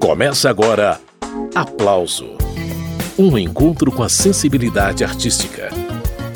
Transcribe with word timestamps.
Começa 0.00 0.48
agora 0.48 0.98
Aplauso 1.54 2.30
Um 3.18 3.36
encontro 3.36 3.92
com 3.92 4.02
a 4.02 4.08
sensibilidade 4.08 5.04
artística. 5.04 5.68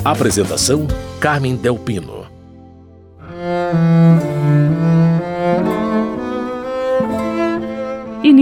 Apresentação: 0.03 0.85
Carmen 1.19 1.55
Delpino. 1.55 2.14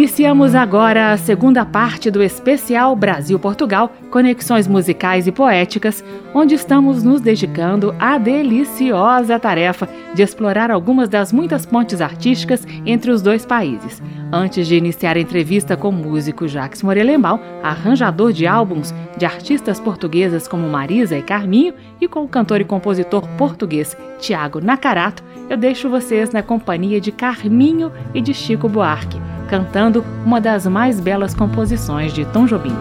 Iniciamos 0.04 0.54
agora 0.54 1.14
a 1.14 1.18
segunda 1.18 1.64
parte 1.64 2.12
do 2.12 2.22
especial 2.22 2.94
Brasil-Portugal 2.94 3.90
Conexões 4.12 4.68
Musicais 4.68 5.28
e 5.28 5.32
Poéticas, 5.32 6.04
onde 6.34 6.56
estamos 6.56 7.04
nos 7.04 7.22
dedicando 7.22 7.96
à 7.98 8.18
deliciosa 8.18 9.40
tarefa 9.40 9.88
de 10.14 10.22
explorar 10.22 10.70
algumas 10.72 11.08
das 11.08 11.32
muitas 11.32 11.66
pontes 11.66 12.02
artísticas 12.02 12.68
entre 12.86 13.12
os 13.12 13.22
dois 13.22 13.46
países. 13.46 14.04
Antes 14.30 14.68
de 14.68 14.76
iniciar 14.76 15.16
a 15.16 15.22
entrevista 15.22 15.78
com 15.78 15.88
o 15.88 15.94
músico 15.94 16.50
Jacques 16.50 16.84
Morelenbaum, 16.84 17.40
arranjador 17.64 18.34
de 18.34 18.46
álbuns 18.46 18.94
de 19.16 19.26
artistas 19.26 19.80
portuguesas 19.80 20.50
como 20.50 20.68
Marisa 20.68 21.18
e 21.18 21.22
Carminho, 21.22 21.76
e 22.02 22.10
com 22.10 22.26
o 22.26 22.28
cantor 22.28 22.60
e 22.60 22.66
compositor 22.66 23.26
português 23.38 23.96
Tiago 24.20 24.60
Nakarato, 24.60 25.24
eu 25.50 25.58
deixo 25.58 25.90
vocês 25.90 26.32
na 26.32 26.42
companhia 26.42 27.00
de 27.00 27.12
Carminho 27.12 27.92
e 28.14 28.22
de 28.22 28.34
Chico 28.34 28.68
Buarque 28.70 29.22
cantando 29.54 30.04
uma 30.26 30.42
das 30.42 30.66
mais 30.66 31.00
belas 31.00 31.36
composições 31.36 32.12
de 32.12 32.26
Tom 32.26 32.48
Jobim. 32.48 32.74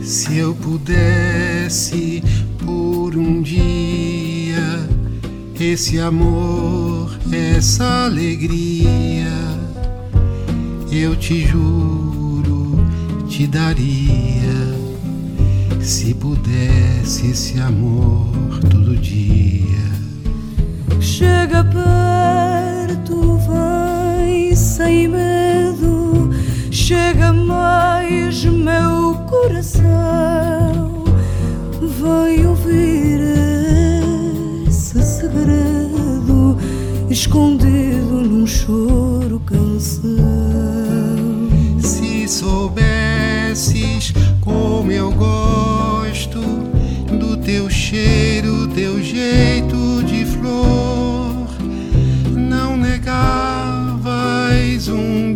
Se 0.00 0.38
eu 0.38 0.54
pudesse 0.54 2.22
por 2.64 3.14
um 3.14 3.42
dia 3.42 4.88
esse 5.60 6.00
amor, 6.00 7.16
essa 7.30 8.06
alegria, 8.06 9.28
eu 10.90 11.14
te 11.14 11.46
juro, 11.46 12.84
te 13.28 13.46
daria. 13.46 14.41
Se 15.82 16.14
pudesse 16.14 17.32
esse 17.32 17.60
amor 17.60 18.60
todo 18.70 18.96
dia. 18.96 19.82
Chega 21.00 21.64
perto 21.64 23.32
sem 24.56 25.08
medo, 25.08 26.30
chega 26.70 27.32
mais 27.32 28.44
meu 28.44 29.14
coração. 29.28 31.04
Vai 32.00 32.46
ouvir 32.46 33.20
esse 34.68 35.02
segredo 35.02 36.56
escondido 37.10 38.22
num 38.22 38.46
choro 38.46 39.40
canção. 39.40 40.10
Se 41.80 42.28
soubesses 43.52 44.12
como 44.40 44.90
eu 44.90 45.12
gosto 45.12 46.40
do 47.18 47.36
teu 47.36 47.68
cheiro, 47.68 48.66
teu 48.68 49.02
jeito 49.02 50.02
de 50.04 50.24
flor, 50.24 51.48
não 52.34 52.76
negar 52.76 53.98
um 54.88 55.31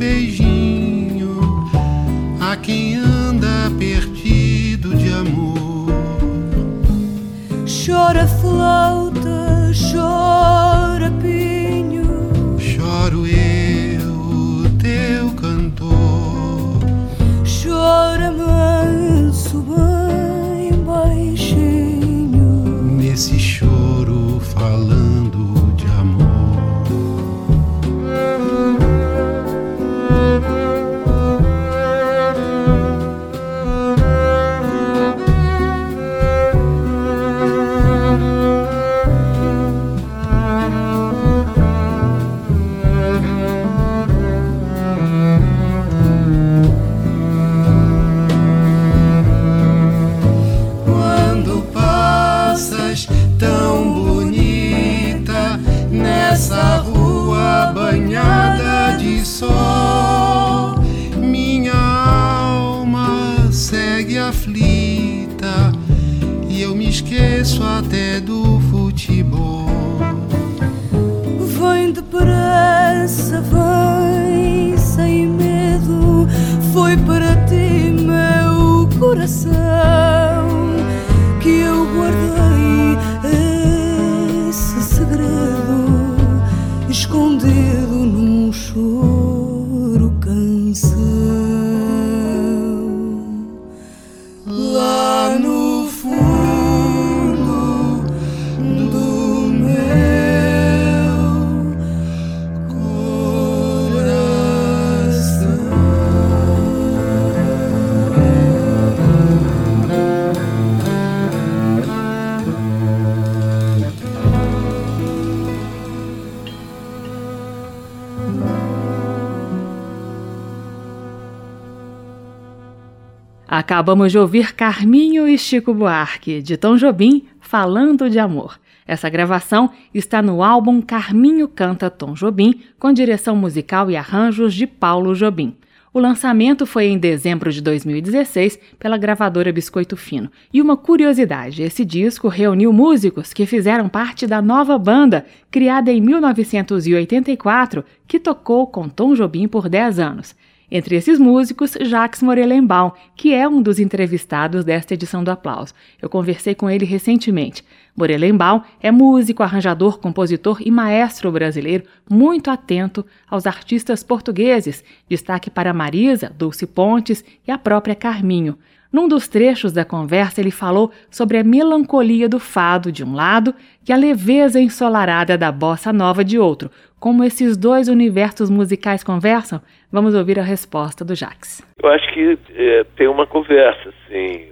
Acabamos 123.58 124.12
de 124.12 124.18
ouvir 124.18 124.52
Carminho 124.52 125.26
e 125.26 125.38
Chico 125.38 125.72
Buarque, 125.72 126.42
de 126.42 126.58
Tom 126.58 126.76
Jobim, 126.76 127.24
falando 127.40 128.10
de 128.10 128.18
amor. 128.18 128.60
Essa 128.86 129.08
gravação 129.08 129.70
está 129.94 130.20
no 130.20 130.42
álbum 130.42 130.82
Carminho 130.82 131.48
Canta 131.48 131.88
Tom 131.88 132.12
Jobim, 132.12 132.60
com 132.78 132.92
direção 132.92 133.34
musical 133.34 133.90
e 133.90 133.96
arranjos 133.96 134.52
de 134.52 134.66
Paulo 134.66 135.14
Jobim. 135.14 135.56
O 135.90 135.98
lançamento 135.98 136.66
foi 136.66 136.88
em 136.88 136.98
dezembro 136.98 137.50
de 137.50 137.62
2016 137.62 138.58
pela 138.78 138.98
gravadora 138.98 139.50
Biscoito 139.50 139.96
Fino. 139.96 140.30
E 140.52 140.60
uma 140.60 140.76
curiosidade: 140.76 141.62
esse 141.62 141.82
disco 141.82 142.28
reuniu 142.28 142.74
músicos 142.74 143.32
que 143.32 143.46
fizeram 143.46 143.88
parte 143.88 144.26
da 144.26 144.42
nova 144.42 144.76
banda, 144.78 145.24
criada 145.50 145.90
em 145.90 146.02
1984, 146.02 147.82
que 148.06 148.20
tocou 148.20 148.66
com 148.66 148.86
Tom 148.86 149.14
Jobim 149.14 149.48
por 149.48 149.66
10 149.66 149.98
anos. 149.98 150.36
Entre 150.70 150.96
esses 150.96 151.18
músicos, 151.18 151.76
Jacques 151.80 152.22
Morelenbaum, 152.22 152.90
que 153.14 153.32
é 153.32 153.48
um 153.48 153.62
dos 153.62 153.78
entrevistados 153.78 154.64
desta 154.64 154.94
edição 154.94 155.22
do 155.22 155.30
Aplauso. 155.30 155.72
Eu 156.02 156.08
conversei 156.08 156.56
com 156.56 156.68
ele 156.68 156.84
recentemente. 156.84 157.64
Morelenbaum 157.96 158.62
é 158.80 158.90
músico, 158.90 159.44
arranjador, 159.44 159.98
compositor 159.98 160.58
e 160.60 160.70
maestro 160.70 161.30
brasileiro, 161.30 161.84
muito 162.10 162.50
atento 162.50 163.06
aos 163.30 163.46
artistas 163.46 164.02
portugueses. 164.02 164.82
Destaque 165.08 165.50
para 165.50 165.72
Marisa, 165.72 166.32
Dulce 166.36 166.66
Pontes 166.66 167.24
e 167.46 167.50
a 167.52 167.56
própria 167.56 167.94
Carminho. 167.94 168.58
Num 168.92 169.08
dos 169.08 169.28
trechos 169.28 169.72
da 169.72 169.84
conversa, 169.84 170.40
ele 170.40 170.50
falou 170.50 170.90
sobre 171.10 171.38
a 171.38 171.44
melancolia 171.44 172.28
do 172.28 172.38
fado 172.38 172.90
de 172.90 173.04
um 173.04 173.14
lado 173.14 173.54
e 173.86 173.92
a 173.92 173.96
leveza 173.96 174.60
ensolarada 174.60 175.36
da 175.36 175.52
bossa 175.52 175.92
nova 175.92 176.24
de 176.24 176.38
outro. 176.38 176.70
Como 176.98 177.22
esses 177.22 177.56
dois 177.56 177.88
universos 177.88 178.48
musicais 178.48 179.04
conversam? 179.04 179.60
Vamos 179.92 180.14
ouvir 180.14 180.38
a 180.38 180.42
resposta 180.42 181.04
do 181.04 181.14
Jax. 181.14 181.62
Eu 181.82 181.90
acho 181.90 182.12
que 182.12 182.38
é, 182.54 182.84
tem 182.96 183.06
uma 183.06 183.26
conversa, 183.26 183.92
sim. 184.08 184.46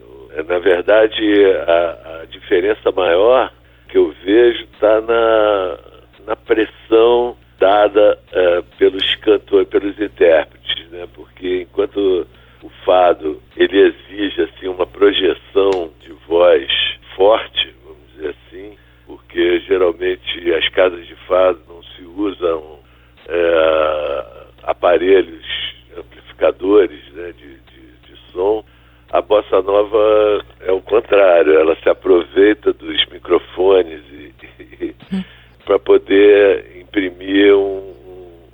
Na 0.49 0.59
verdade, 0.59 1.45
a, 1.67 2.21
a 2.23 2.25
diferença 2.27 2.91
maior 2.93 3.53
que 3.89 3.97
eu 3.97 4.13
vejo 4.25 4.65
está 4.65 5.01
na, 5.01 5.79
na 6.27 6.37
pressão 6.37 7.37
dada 7.59 8.19
uh, 8.33 8.63
pelos 8.77 9.15
cantores, 9.17 9.69
pelos 9.69 9.99
intérpretes, 9.99 10.91
né? 10.91 11.09
Porque 11.15 11.63
enquanto 11.63 12.27
o 12.63 12.69
fado 12.85 13.41
ele 13.57 13.79
exige 13.79 14.43
assim 14.43 14.69
uma 14.69 14.87
projeção 14.87 15.91
de 16.01 16.13
voz 16.27 16.69
forte, 17.15 17.75
vamos 17.85 18.13
dizer 18.15 18.35
assim, 18.35 18.77
porque 19.07 19.61
geralmente 19.61 20.53
as 20.53 20.69
casas 20.71 21.07
de 21.07 21.15
fado 21.27 21.61
não 21.69 21.83
se 22.05 22.07
usam 22.07 22.79
é, 23.29 24.25
aparelhos 24.65 25.45
amplificadores 25.97 27.01
né, 27.13 27.33
de, 27.33 27.49
de, 27.49 28.13
de 28.13 28.33
som. 28.33 28.65
A 29.11 29.23
bossa 29.23 29.63
nova 29.63 30.45
é 30.61 30.73
o 30.73 30.81
contrário, 30.81 31.59
ela 31.59 31.77
se 31.77 31.89
aproveita 31.89 32.73
dos 32.73 33.07
microfones 33.07 34.01
e, 34.11 34.35
e 34.81 34.95
para 35.65 35.79
poder 35.79 36.81
imprimir 36.81 37.55
um, 37.55 37.95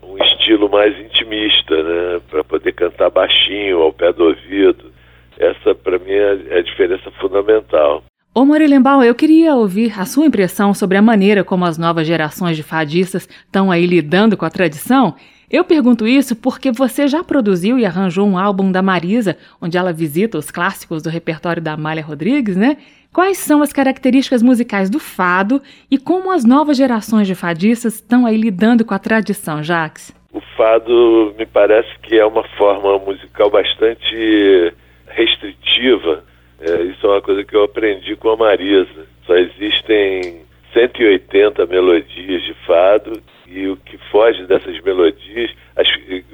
um, 0.03 0.17
estilo 0.23 0.69
mais 0.69 0.97
intimista, 0.99 1.83
né? 1.83 2.21
Para 2.31 2.45
poder 2.45 2.73
cantar 2.73 3.11
baixinho, 3.11 3.81
ao 3.81 3.93
pé 3.93 4.13
do 4.13 4.27
ouvido. 4.27 4.93
Essa, 5.39 5.75
para 5.75 5.99
mim, 5.99 6.13
é 6.13 6.59
a 6.59 6.63
diferença 6.63 7.11
fundamental. 7.13 8.05
Ô 8.51 8.53
Morilenbaum, 8.53 9.01
eu 9.01 9.15
queria 9.15 9.55
ouvir 9.55 9.95
a 9.97 10.05
sua 10.05 10.27
impressão 10.27 10.75
sobre 10.75 10.99
a 10.99 11.03
maneira 11.03 11.45
como 11.45 11.65
as 11.65 11.79
novas 11.79 12.05
gerações 12.05 12.57
de 12.57 12.65
fadistas 12.65 13.29
estão 13.29 13.71
aí 13.71 13.87
lidando 13.87 14.37
com 14.37 14.45
a 14.45 14.51
tradição. 14.51 15.15
Eu 15.49 15.63
pergunto 15.63 16.05
isso 16.05 16.35
porque 16.35 16.73
você 16.73 17.07
já 17.07 17.23
produziu 17.23 17.79
e 17.79 17.87
arranjou 17.87 18.27
um 18.27 18.37
álbum 18.37 18.73
da 18.73 18.83
Marisa, 18.83 19.37
onde 19.63 19.79
ela 19.79 19.93
visita 19.93 20.37
os 20.37 20.51
clássicos 20.51 21.01
do 21.01 21.09
repertório 21.09 21.63
da 21.63 21.75
Amália 21.75 22.03
Rodrigues, 22.03 22.57
né? 22.57 22.77
Quais 23.13 23.39
são 23.39 23.63
as 23.63 23.73
características 23.73 24.43
musicais 24.43 24.91
do 24.91 24.99
fado 24.99 25.63
e 25.89 25.97
como 25.97 26.33
as 26.33 26.45
novas 26.45 26.77
gerações 26.77 27.29
de 27.29 27.37
fadistas 27.37 27.95
estão 27.95 28.27
aí 28.27 28.37
lidando 28.37 28.85
com 28.85 28.95
a 28.95 28.99
tradição, 28.99 29.63
Jax? 29.63 30.13
O 30.33 30.41
fado 30.57 31.37
me 31.39 31.47
parece 31.47 31.97
que 32.03 32.19
é 32.19 32.27
uma 32.27 32.43
forma 32.59 32.99
musical 32.99 33.49
bastante 33.49 34.75
restritiva. 35.07 36.25
É, 36.61 36.83
isso 36.83 37.07
é 37.07 37.11
uma 37.11 37.23
coisa 37.23 37.43
que 37.43 37.57
eu 37.57 37.65
aprendi 37.65 38.15
com 38.17 38.31
a 38.31 38.37
Marisa. 38.37 39.07
Só 39.27 39.35
existem 39.35 40.43
180 40.73 41.67
melodias 41.67 42.43
de 42.43 42.55
fado 42.67 43.21
e 43.47 43.67
o 43.67 43.77
que 43.77 43.99
foge 44.11 44.47
dessas 44.47 44.81
melodias, 44.83 45.51
as, 45.75 45.89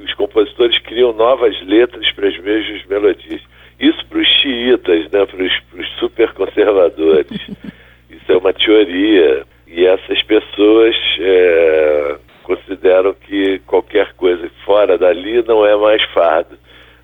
os 0.04 0.12
compositores 0.14 0.78
criam 0.80 1.12
novas 1.12 1.58
letras 1.62 2.10
para 2.12 2.28
as 2.28 2.38
mesmas 2.38 2.84
melodias. 2.86 3.40
Isso 3.80 4.04
para 4.06 4.18
os 4.18 4.26
xiitas, 4.26 5.10
né, 5.10 5.26
para 5.26 5.42
os 5.42 5.88
super 5.98 6.32
conservadores. 6.32 7.40
Isso 8.10 8.32
é 8.32 8.36
uma 8.36 8.52
teoria. 8.52 9.44
E 9.66 9.84
essas 9.84 10.22
pessoas 10.22 10.94
é, 11.18 12.16
consideram 12.42 13.14
que 13.14 13.58
qualquer 13.66 14.12
coisa 14.14 14.48
fora 14.64 14.96
dali 14.96 15.42
não 15.42 15.66
é 15.66 15.76
mais 15.76 16.02
fado, 16.12 16.56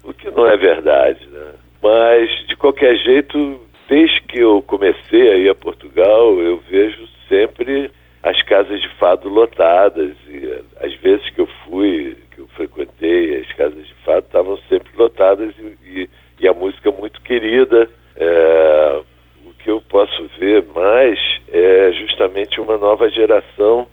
o 0.04 0.12
que 0.12 0.30
não 0.30 0.46
é 0.46 0.56
verdade. 0.56 1.26
Né? 1.26 1.52
Mas, 1.82 2.30
de 2.46 2.54
qualquer 2.56 2.96
jeito, 2.96 3.60
desde 3.88 4.20
que 4.22 4.38
eu 4.38 4.62
comecei 4.62 5.32
a 5.32 5.36
ir 5.36 5.50
a 5.50 5.54
Portugal, 5.54 6.38
eu 6.38 6.62
vejo 6.70 7.08
sempre 7.28 7.90
as 8.22 8.40
casas 8.42 8.80
de 8.80 8.88
fado 8.96 9.28
lotadas. 9.28 10.12
E 10.28 10.62
às 10.80 10.94
vezes 11.00 11.28
que 11.30 11.40
eu 11.40 11.48
fui, 11.64 12.16
que 12.30 12.38
eu 12.38 12.46
frequentei 12.48 13.40
as 13.40 13.52
casas 13.54 13.84
de 13.84 13.94
fado, 14.04 14.24
estavam 14.26 14.56
sempre 14.68 14.90
lotadas 14.96 15.52
e, 15.84 16.08
e 16.38 16.48
a 16.48 16.54
música 16.54 16.92
muito 16.92 17.20
querida. 17.22 17.90
É, 18.14 19.00
o 19.44 19.52
que 19.54 19.68
eu 19.68 19.80
posso 19.80 20.30
ver 20.38 20.64
mais 20.74 21.18
é 21.48 21.90
justamente 21.92 22.60
uma 22.60 22.78
nova 22.78 23.10
geração 23.10 23.88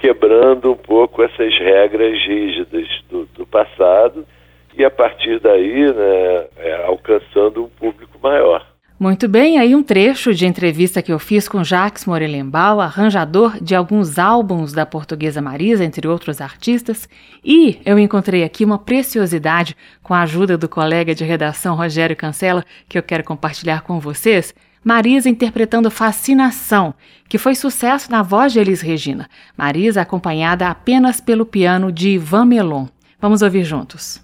quebrando 0.00 0.72
um 0.72 0.76
pouco 0.76 1.22
essas 1.22 1.56
regras 1.58 2.18
rígidas 2.26 2.88
do, 3.10 3.26
do 3.26 3.46
passado 3.46 4.26
e 4.76 4.84
a 4.84 4.90
partir 4.90 5.40
daí 5.40 5.92
né, 5.92 6.46
é, 6.56 6.84
alcançando 6.86 7.64
um 7.64 7.68
público 7.68 8.18
maior. 8.22 8.74
Muito 8.98 9.28
bem, 9.28 9.58
aí 9.58 9.74
um 9.74 9.82
trecho 9.82 10.32
de 10.32 10.46
entrevista 10.46 11.02
que 11.02 11.12
eu 11.12 11.18
fiz 11.18 11.48
com 11.48 11.64
Jacques 11.64 12.06
Morelenbaum, 12.06 12.80
arranjador 12.80 13.62
de 13.62 13.74
alguns 13.74 14.18
álbuns 14.18 14.72
da 14.72 14.86
portuguesa 14.86 15.42
Marisa, 15.42 15.84
entre 15.84 16.06
outros 16.06 16.40
artistas, 16.40 17.08
e 17.44 17.80
eu 17.84 17.98
encontrei 17.98 18.44
aqui 18.44 18.64
uma 18.64 18.78
preciosidade 18.78 19.76
com 20.02 20.14
a 20.14 20.22
ajuda 20.22 20.56
do 20.56 20.68
colega 20.68 21.14
de 21.14 21.24
redação 21.24 21.74
Rogério 21.74 22.16
Cancela, 22.16 22.64
que 22.88 22.96
eu 22.96 23.02
quero 23.02 23.24
compartilhar 23.24 23.82
com 23.82 23.98
vocês. 23.98 24.54
Marisa 24.82 25.28
interpretando 25.28 25.90
Fascinação, 25.90 26.94
que 27.28 27.36
foi 27.36 27.54
sucesso 27.54 28.10
na 28.10 28.22
voz 28.22 28.52
de 28.52 28.60
Elis 28.60 28.80
Regina. 28.80 29.28
Marisa 29.56 30.02
acompanhada 30.02 30.68
apenas 30.68 31.20
pelo 31.20 31.44
piano 31.44 31.90
de 31.90 32.10
Ivan 32.10 32.44
Melon. 32.44 32.86
Vamos 33.20 33.42
ouvir 33.42 33.64
juntos. 33.64 34.23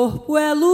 corpo 0.00 0.38
é 0.38 0.54
luz, 0.54 0.69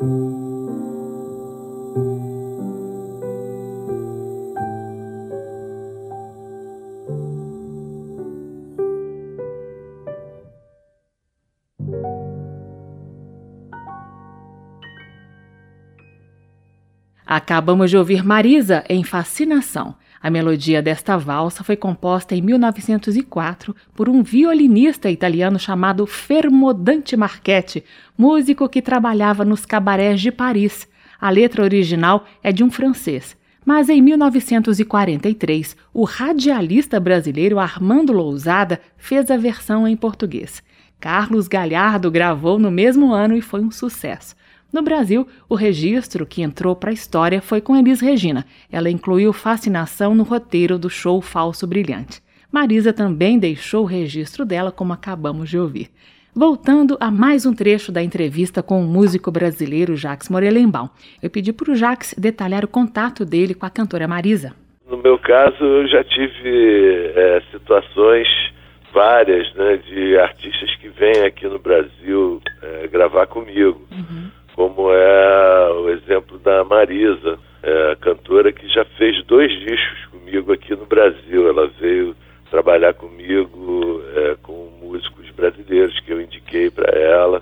Thank 0.00 0.10
you. 0.10 0.37
Acabamos 17.30 17.90
de 17.90 17.96
ouvir 17.98 18.24
Marisa 18.24 18.82
em 18.88 19.04
Fascinação. 19.04 19.94
A 20.18 20.30
melodia 20.30 20.80
desta 20.80 21.18
valsa 21.18 21.62
foi 21.62 21.76
composta 21.76 22.34
em 22.34 22.40
1904 22.40 23.76
por 23.94 24.08
um 24.08 24.22
violinista 24.22 25.10
italiano 25.10 25.58
chamado 25.58 26.06
Fermodante 26.06 27.18
Marchetti, 27.18 27.84
músico 28.16 28.66
que 28.66 28.80
trabalhava 28.80 29.44
nos 29.44 29.66
cabarés 29.66 30.22
de 30.22 30.32
Paris. 30.32 30.88
A 31.20 31.28
letra 31.28 31.62
original 31.62 32.24
é 32.42 32.50
de 32.50 32.64
um 32.64 32.70
francês. 32.70 33.36
Mas 33.62 33.90
em 33.90 34.00
1943, 34.00 35.76
o 35.92 36.04
radialista 36.04 36.98
brasileiro 36.98 37.58
Armando 37.58 38.10
Lousada 38.10 38.80
fez 38.96 39.30
a 39.30 39.36
versão 39.36 39.86
em 39.86 39.98
português. 39.98 40.62
Carlos 40.98 41.46
Galhardo 41.46 42.10
gravou 42.10 42.58
no 42.58 42.70
mesmo 42.70 43.12
ano 43.12 43.36
e 43.36 43.42
foi 43.42 43.60
um 43.60 43.70
sucesso. 43.70 44.34
No 44.70 44.82
Brasil, 44.82 45.26
o 45.48 45.54
registro 45.54 46.26
que 46.26 46.42
entrou 46.42 46.76
para 46.76 46.90
a 46.90 46.92
história 46.92 47.40
foi 47.40 47.58
com 47.58 47.74
Elis 47.74 48.00
Regina. 48.00 48.44
Ela 48.70 48.90
incluiu 48.90 49.32
Fascinação 49.32 50.14
no 50.14 50.24
roteiro 50.24 50.78
do 50.78 50.90
show 50.90 51.22
Falso 51.22 51.66
Brilhante. 51.66 52.20
Marisa 52.52 52.92
também 52.92 53.38
deixou 53.38 53.84
o 53.84 53.86
registro 53.86 54.44
dela, 54.44 54.70
como 54.70 54.92
acabamos 54.92 55.48
de 55.48 55.58
ouvir. 55.58 55.88
Voltando 56.34 56.98
a 57.00 57.10
mais 57.10 57.46
um 57.46 57.54
trecho 57.54 57.90
da 57.90 58.02
entrevista 58.02 58.62
com 58.62 58.82
o 58.82 58.86
músico 58.86 59.30
brasileiro 59.30 59.96
Jacques 59.96 60.28
Morelenbaum. 60.28 60.90
Eu 61.22 61.30
pedi 61.30 61.50
para 61.50 61.72
o 61.72 61.74
Jacques 61.74 62.14
detalhar 62.18 62.62
o 62.62 62.68
contato 62.68 63.24
dele 63.24 63.54
com 63.54 63.64
a 63.64 63.70
cantora 63.70 64.06
Marisa. 64.06 64.54
No 64.86 64.98
meu 64.98 65.18
caso, 65.18 65.64
eu 65.64 65.88
já 65.88 66.04
tive 66.04 67.12
é, 67.16 67.42
situações 67.50 68.28
várias 68.92 69.52
né, 69.54 69.78
de 69.78 70.18
artistas 70.18 70.74
que 70.76 70.88
vêm 70.90 71.24
aqui 71.24 71.46
no 71.46 71.58
Brasil 71.58 72.42
é, 72.62 72.86
gravar 72.86 73.26
comigo. 73.26 73.80
Uhum 73.90 74.37
como 74.58 74.92
é 74.92 75.70
o 75.70 75.88
exemplo 75.88 76.36
da 76.40 76.64
Marisa, 76.64 77.38
é, 77.62 77.96
cantora 78.00 78.52
que 78.52 78.66
já 78.66 78.84
fez 78.96 79.24
dois 79.24 79.52
discos 79.52 80.06
comigo 80.06 80.52
aqui 80.52 80.74
no 80.74 80.84
Brasil. 80.84 81.48
Ela 81.48 81.70
veio 81.78 82.16
trabalhar 82.50 82.92
comigo 82.92 84.02
é, 84.16 84.36
com 84.42 84.68
músicos 84.82 85.30
brasileiros 85.30 86.00
que 86.00 86.12
eu 86.12 86.20
indiquei 86.20 86.72
para 86.72 86.90
ela. 86.98 87.40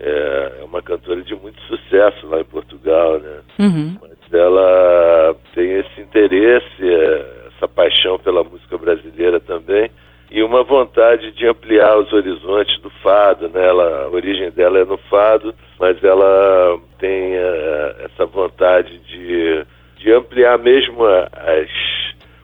É, 0.00 0.58
é, 0.60 0.64
uma 0.64 0.82
cantora 0.82 1.22
de 1.22 1.36
muito 1.36 1.60
sucesso 1.68 2.26
lá 2.26 2.40
em 2.40 2.44
Portugal, 2.44 3.20
né? 3.20 3.38
Uhum. 3.60 3.96
Mas 4.02 4.32
ela 4.32 5.36
tem 5.54 5.70
esse 5.70 6.00
interesse, 6.00 6.82
é, 6.82 7.48
essa 7.54 7.68
paixão 7.68 8.18
pela 8.18 8.42
música 8.42 8.76
brasileira 8.76 9.38
também 9.38 9.88
e 10.30 10.42
uma 10.42 10.62
vontade 10.64 11.30
de 11.32 11.46
ampliar 11.46 11.98
os 11.98 12.12
horizontes 12.12 12.80
do 12.80 12.90
fado, 13.02 13.48
né? 13.48 13.66
Ela, 13.66 14.04
a 14.04 14.08
origem 14.08 14.50
dela 14.50 14.78
é 14.78 14.84
no 14.84 14.98
fado, 14.98 15.54
mas 15.78 16.02
ela 16.02 16.78
tem 16.98 17.36
uh, 17.36 18.04
essa 18.04 18.26
vontade 18.26 18.98
de, 18.98 19.64
de 19.98 20.12
ampliar 20.12 20.58
mesmo 20.58 21.04
as, 21.04 21.70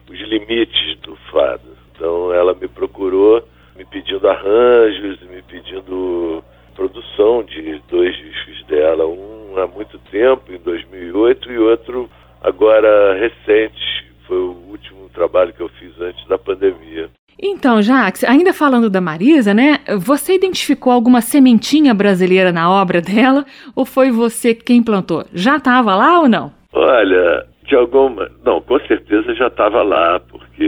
os 0.09 0.19
limites 0.19 0.97
do 1.01 1.15
fado. 1.31 1.73
Então 1.93 2.33
ela 2.33 2.53
me 2.53 2.67
procurou, 2.67 3.43
me 3.75 3.85
pedindo 3.85 4.27
arranjos, 4.29 5.21
me 5.23 5.41
pedindo 5.41 6.43
produção 6.75 7.43
de 7.43 7.81
dois 7.89 8.15
discos 8.15 8.65
dela, 8.65 9.05
um 9.05 9.57
há 9.57 9.67
muito 9.67 9.99
tempo, 10.11 10.51
em 10.51 10.57
2008, 10.57 11.51
e 11.51 11.59
outro 11.59 12.09
agora 12.41 13.13
recente, 13.13 14.05
foi 14.25 14.37
o 14.37 14.57
último 14.69 15.09
trabalho 15.09 15.53
que 15.53 15.61
eu 15.61 15.69
fiz 15.69 15.99
antes 16.01 16.25
da 16.27 16.37
pandemia. 16.37 17.09
Então, 17.41 17.81
Jax, 17.81 18.23
ainda 18.23 18.53
falando 18.53 18.89
da 18.89 19.01
Marisa, 19.01 19.53
né? 19.53 19.79
Você 19.97 20.35
identificou 20.35 20.93
alguma 20.93 21.21
sementinha 21.21 21.93
brasileira 21.93 22.51
na 22.51 22.69
obra 22.69 23.01
dela 23.01 23.45
ou 23.75 23.85
foi 23.85 24.11
você 24.11 24.53
quem 24.53 24.83
plantou? 24.83 25.25
Já 25.33 25.57
estava 25.57 25.95
lá 25.95 26.19
ou 26.19 26.29
não? 26.29 26.51
Olha, 26.71 27.45
de 27.65 27.75
alguma. 27.75 28.29
Não, 28.45 28.61
com 28.61 28.79
certeza 28.81 29.33
já 29.35 29.47
estava 29.47 29.81
lá, 29.83 30.19
porque 30.19 30.63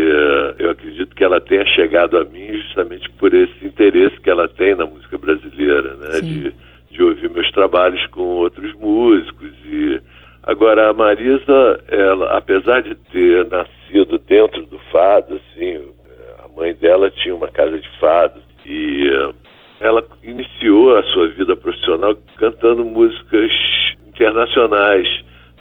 eu 0.60 0.72
acredito 0.72 1.16
que 1.16 1.24
ela 1.24 1.42
tenha 1.42 1.66
chegado 1.66 2.18
a 2.18 2.24
mim 2.26 2.54
justamente 2.54 3.10
por 3.12 3.34
esse 3.34 3.66
interesse 3.66 4.20
que 4.22 4.30
ela 4.30 4.48
tem 4.48 4.76
na 4.76 4.86
música 4.86 5.18
brasileira, 5.18 5.96
né? 5.96 6.22
De, 6.22 6.54
de 6.92 7.04
ouvir 7.04 7.30
meus 7.30 7.50
trabalhos 7.52 8.06
com 8.08 8.22
outros 8.22 8.74
músicos. 8.76 9.52
E 9.66 10.00
agora 10.44 10.90
a 10.90 10.94
Marisa, 10.94 11.84
ela, 11.90 12.38
apesar 12.38 12.82
de 12.82 12.96
ter 12.96 13.46
nascido 13.48 14.18
dentro 14.20 14.66
do 14.66 14.80
fado, 14.92 15.36
assim, 15.36 15.82
mãe 16.56 16.74
dela 16.74 17.12
tinha 17.12 17.36
uma 17.36 17.48
casa 17.50 17.78
de 17.78 17.90
fado 18.00 18.40
e 18.66 19.10
uh, 19.10 19.36
ela 19.80 20.04
iniciou 20.24 20.98
a 20.98 21.04
sua 21.04 21.28
vida 21.30 21.56
profissional 21.56 22.16
cantando 22.38 22.86
músicas 22.86 23.52
internacionais, 24.08 25.08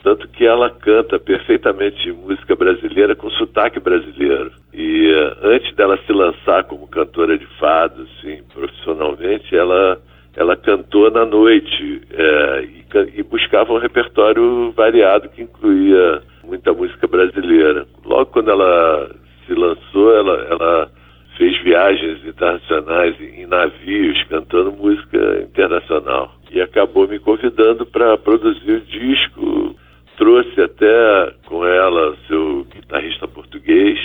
tanto 0.02 0.28
que 0.28 0.46
ela 0.46 0.70
canta 0.70 1.18
perfeitamente 1.18 2.12
música 2.12 2.54
brasileira 2.54 3.14
com 3.16 3.28
sotaque 3.30 3.80
brasileiro. 3.80 4.52
E 4.72 5.12
uh, 5.12 5.36
antes 5.42 5.74
dela 5.74 5.98
se 6.06 6.12
lançar 6.12 6.64
como 6.64 6.88
cantora 6.88 7.36
de 7.36 7.46
fado, 7.58 8.02
assim, 8.02 8.42
profissionalmente, 8.52 9.54
ela 9.56 10.00
ela 10.36 10.56
cantou 10.56 11.10
na 11.12 11.24
noite 11.24 12.02
é, 12.10 12.64
e, 12.64 13.20
e, 13.20 13.22
buscava 13.22 13.72
um 13.72 13.78
repertório 13.78 14.72
variado 14.72 15.28
que 15.28 15.42
incluía 15.42 16.22
muita 16.42 16.72
música 16.72 17.06
brasileira. 17.06 17.86
Logo 18.04 18.26
quando 18.26 18.50
ela 18.50 19.10
se 19.46 19.54
lançou, 19.54 20.14
ela, 20.16 20.46
ela 20.50 20.90
fez 21.36 21.56
viagens 21.62 22.24
internacionais 22.24 23.16
em 23.20 23.46
navios 23.46 24.22
cantando 24.24 24.72
música 24.72 25.42
internacional 25.42 26.32
e 26.50 26.60
acabou 26.60 27.08
me 27.08 27.18
convidando 27.18 27.84
para 27.84 28.16
produzir 28.16 28.72
o 28.72 28.80
disco. 28.80 29.76
Trouxe 30.16 30.60
até 30.60 31.32
com 31.46 31.66
ela 31.66 32.16
seu 32.28 32.64
guitarrista 32.72 33.26
português, 33.26 33.98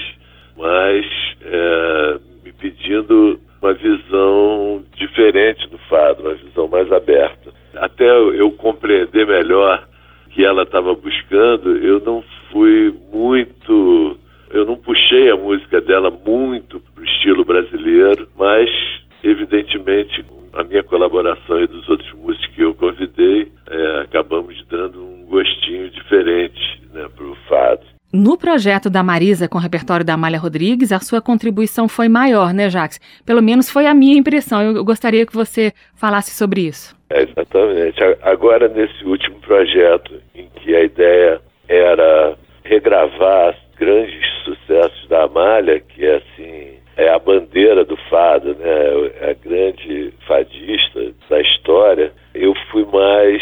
mas 0.58 1.05
é, 1.43 2.19
me 2.43 2.51
pedindo 2.53 3.39
uma 3.62 3.74
visão 3.74 4.84
diferente 4.96 5.67
do 5.69 5.77
fado, 5.89 6.24
uma 6.24 6.34
visão 6.34 6.67
mais 6.67 6.91
aberta. 6.91 7.51
Até 7.75 8.10
eu 8.10 8.51
compreender 8.53 9.27
melhor 9.27 9.88
que 10.31 10.43
ela 10.43 10.63
estava 10.63 10.96
buscando, 10.96 11.77
eu 11.77 12.00
não 12.00 12.24
fui 12.51 12.93
muito 13.12 14.17
eu 14.51 14.65
não 14.65 14.75
puxei 14.75 15.29
a 15.29 15.36
dela 16.00 16.10
muito 16.25 16.79
para 16.79 17.01
o 17.01 17.06
estilo 17.06 17.44
brasileiro, 17.44 18.27
mas 18.38 18.70
evidentemente 19.22 20.25
a 20.53 20.63
minha 20.63 20.84
colaboração 20.84 21.62
e 21.62 21.68
dos 21.68 21.88
outros 21.89 22.12
músicos 22.13 22.48
que 22.56 22.62
eu 22.62 22.74
convidei, 22.74 23.51
é, 23.70 24.01
acabamos 24.01 24.56
dando 24.70 25.03
um 25.03 25.25
gostinho 25.25 25.89
diferente 25.91 26.82
né, 26.94 27.08
para 27.15 27.25
o 27.25 27.36
fado. 27.48 27.82
No 28.12 28.36
projeto 28.36 28.89
da 28.89 29.03
Marisa 29.03 29.48
com 29.48 29.60
o 29.60 29.62
repertório 29.62 30.03
da 30.03 30.15
Amália 30.15 30.39
Rodrigues, 30.39 30.91
a 30.91 31.00
sua 31.00 31.22
contribuição 31.22 31.88
foi 31.88 32.10
maior, 32.10 32.53
né, 32.53 32.68
Jax? 32.68 33.00
Pelo 33.24 33.44
menos 33.44 33.70
foi 33.70 33.86
a 33.86 33.94
minha 33.94 34.18
impressão. 34.18 34.62
Eu 34.63 34.84
gostaria 34.84 35.25
que 35.27 35.34
você 35.34 35.72
falasse 35.96 36.32
sobre 36.32 36.62
isso. 36.62 36.98
É, 37.12 37.22
exatamente. 37.22 38.00
Agora, 38.24 38.68
nesse 38.68 39.06
último 39.06 39.39
projeto, 39.41 40.15
em 40.34 40.48
que 40.56 40.75
a 40.75 40.84
ideia 40.84 41.39
era 41.68 42.36
regravar 42.63 43.56
grandes 43.79 44.27
sucessos 44.43 45.07
da 45.07 45.24
Amália, 45.24 45.79
que 45.79 46.05
é 46.05 46.15
assim, 46.17 46.79
é 46.98 47.09
a 47.09 47.17
bandeira 47.17 47.86
do 47.86 47.95
fado, 48.09 48.53
né? 48.55 49.12
É 49.21 49.31
a 49.31 49.33
grande 49.33 50.13
fadista 50.27 51.13
da 51.29 51.39
história. 51.39 52.12
Eu 52.36 52.53
fui 52.69 52.86
mais, 52.86 53.41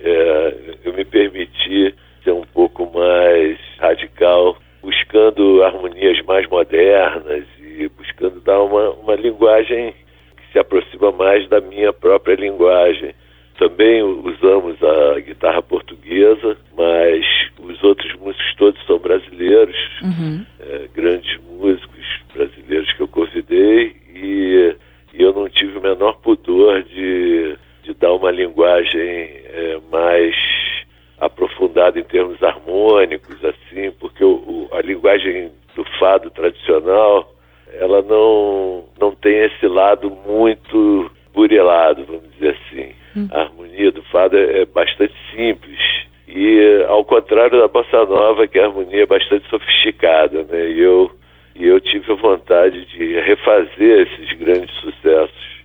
é, 0.00 0.54
eu 0.84 0.94
me 0.94 1.04
permiti 1.04 1.94
ser 2.24 2.32
um 2.32 2.44
pouco 2.54 2.90
mais 2.92 3.58
radical, 3.78 4.56
buscando 4.82 5.62
harmonias 5.62 6.20
mais 6.24 6.48
modernas 6.48 7.44
e 7.60 7.88
buscando 7.88 8.40
dar 8.40 8.62
uma, 8.62 8.90
uma 8.90 9.14
linguagem 9.14 9.94
que 10.36 10.52
se 10.52 10.58
aproxima 10.58 11.12
mais 11.12 11.46
da 11.48 11.60
minha 11.60 11.92
própria 11.92 12.34
linguagem. 12.34 13.14
Também 13.58 14.02
usamos 14.02 14.76
a 14.82 15.20
guitarra 15.20 15.62
portuguesa, 15.62 16.56
mas 16.76 17.24
os 17.58 17.82
outros 17.82 18.14
músicos 18.16 18.54
todos 18.56 18.86
são 18.86 18.98
brasileiros, 18.98 19.76
uhum. 20.02 20.44
é, 20.60 20.88
grandes 20.94 21.40
músicos 21.42 22.04
brasileiros 22.34 22.92
que 22.92 23.00
eu 23.00 23.08
convidei 23.08 23.96
e, 24.14 24.76
e, 25.14 25.22
eu 25.22 25.32
não 25.32 25.48
tive 25.48 25.78
o 25.78 25.82
menor 25.82 26.18
pudor 26.20 26.82
de, 26.82 27.56
de 27.82 27.94
dar 27.94 28.12
uma 28.12 28.30
linguagem 28.30 29.00
é, 29.00 29.78
mais 29.90 30.36
aprofundada 31.18 31.98
em 31.98 32.04
termos 32.04 32.42
harmônicos, 32.42 33.42
assim, 33.42 33.90
porque 33.98 34.22
o, 34.22 34.34
o, 34.34 34.68
a 34.72 34.82
linguagem 34.82 35.50
do 35.74 35.84
fado 35.98 36.30
tradicional 36.30 37.32
ela 37.72 38.02
não, 38.02 38.84
não 38.98 39.14
tem 39.14 39.44
esse 39.44 39.66
lado 39.66 40.10
muito 40.10 41.10
burelado, 41.34 42.04
vamos 42.04 42.30
dizer 42.34 42.56
assim. 42.56 42.94
Hum. 43.16 43.28
A 43.30 43.42
harmonia 43.42 43.90
do 43.90 44.02
fado 44.04 44.36
é, 44.36 44.62
é 44.62 44.66
bastante 44.66 45.14
simples. 45.34 45.78
E 46.28 46.84
ao 46.88 47.04
contrário 47.04 47.60
da 47.60 47.68
bossa 47.68 48.04
nova, 48.04 48.46
que 48.46 48.58
a 48.58 48.66
harmonia 48.66 49.04
é 49.04 49.06
bastante 49.06 49.48
sofisticada, 49.48 50.42
né? 50.42 50.70
E 50.70 50.80
eu, 50.80 51.10
e 51.54 51.66
eu 51.66 51.80
tive 51.80 52.12
a 52.12 52.16
vontade 52.16 52.84
de 52.86 53.20
refazer 53.20 54.06
esses 54.06 54.38
grandes 54.38 54.74
sucessos. 54.76 55.56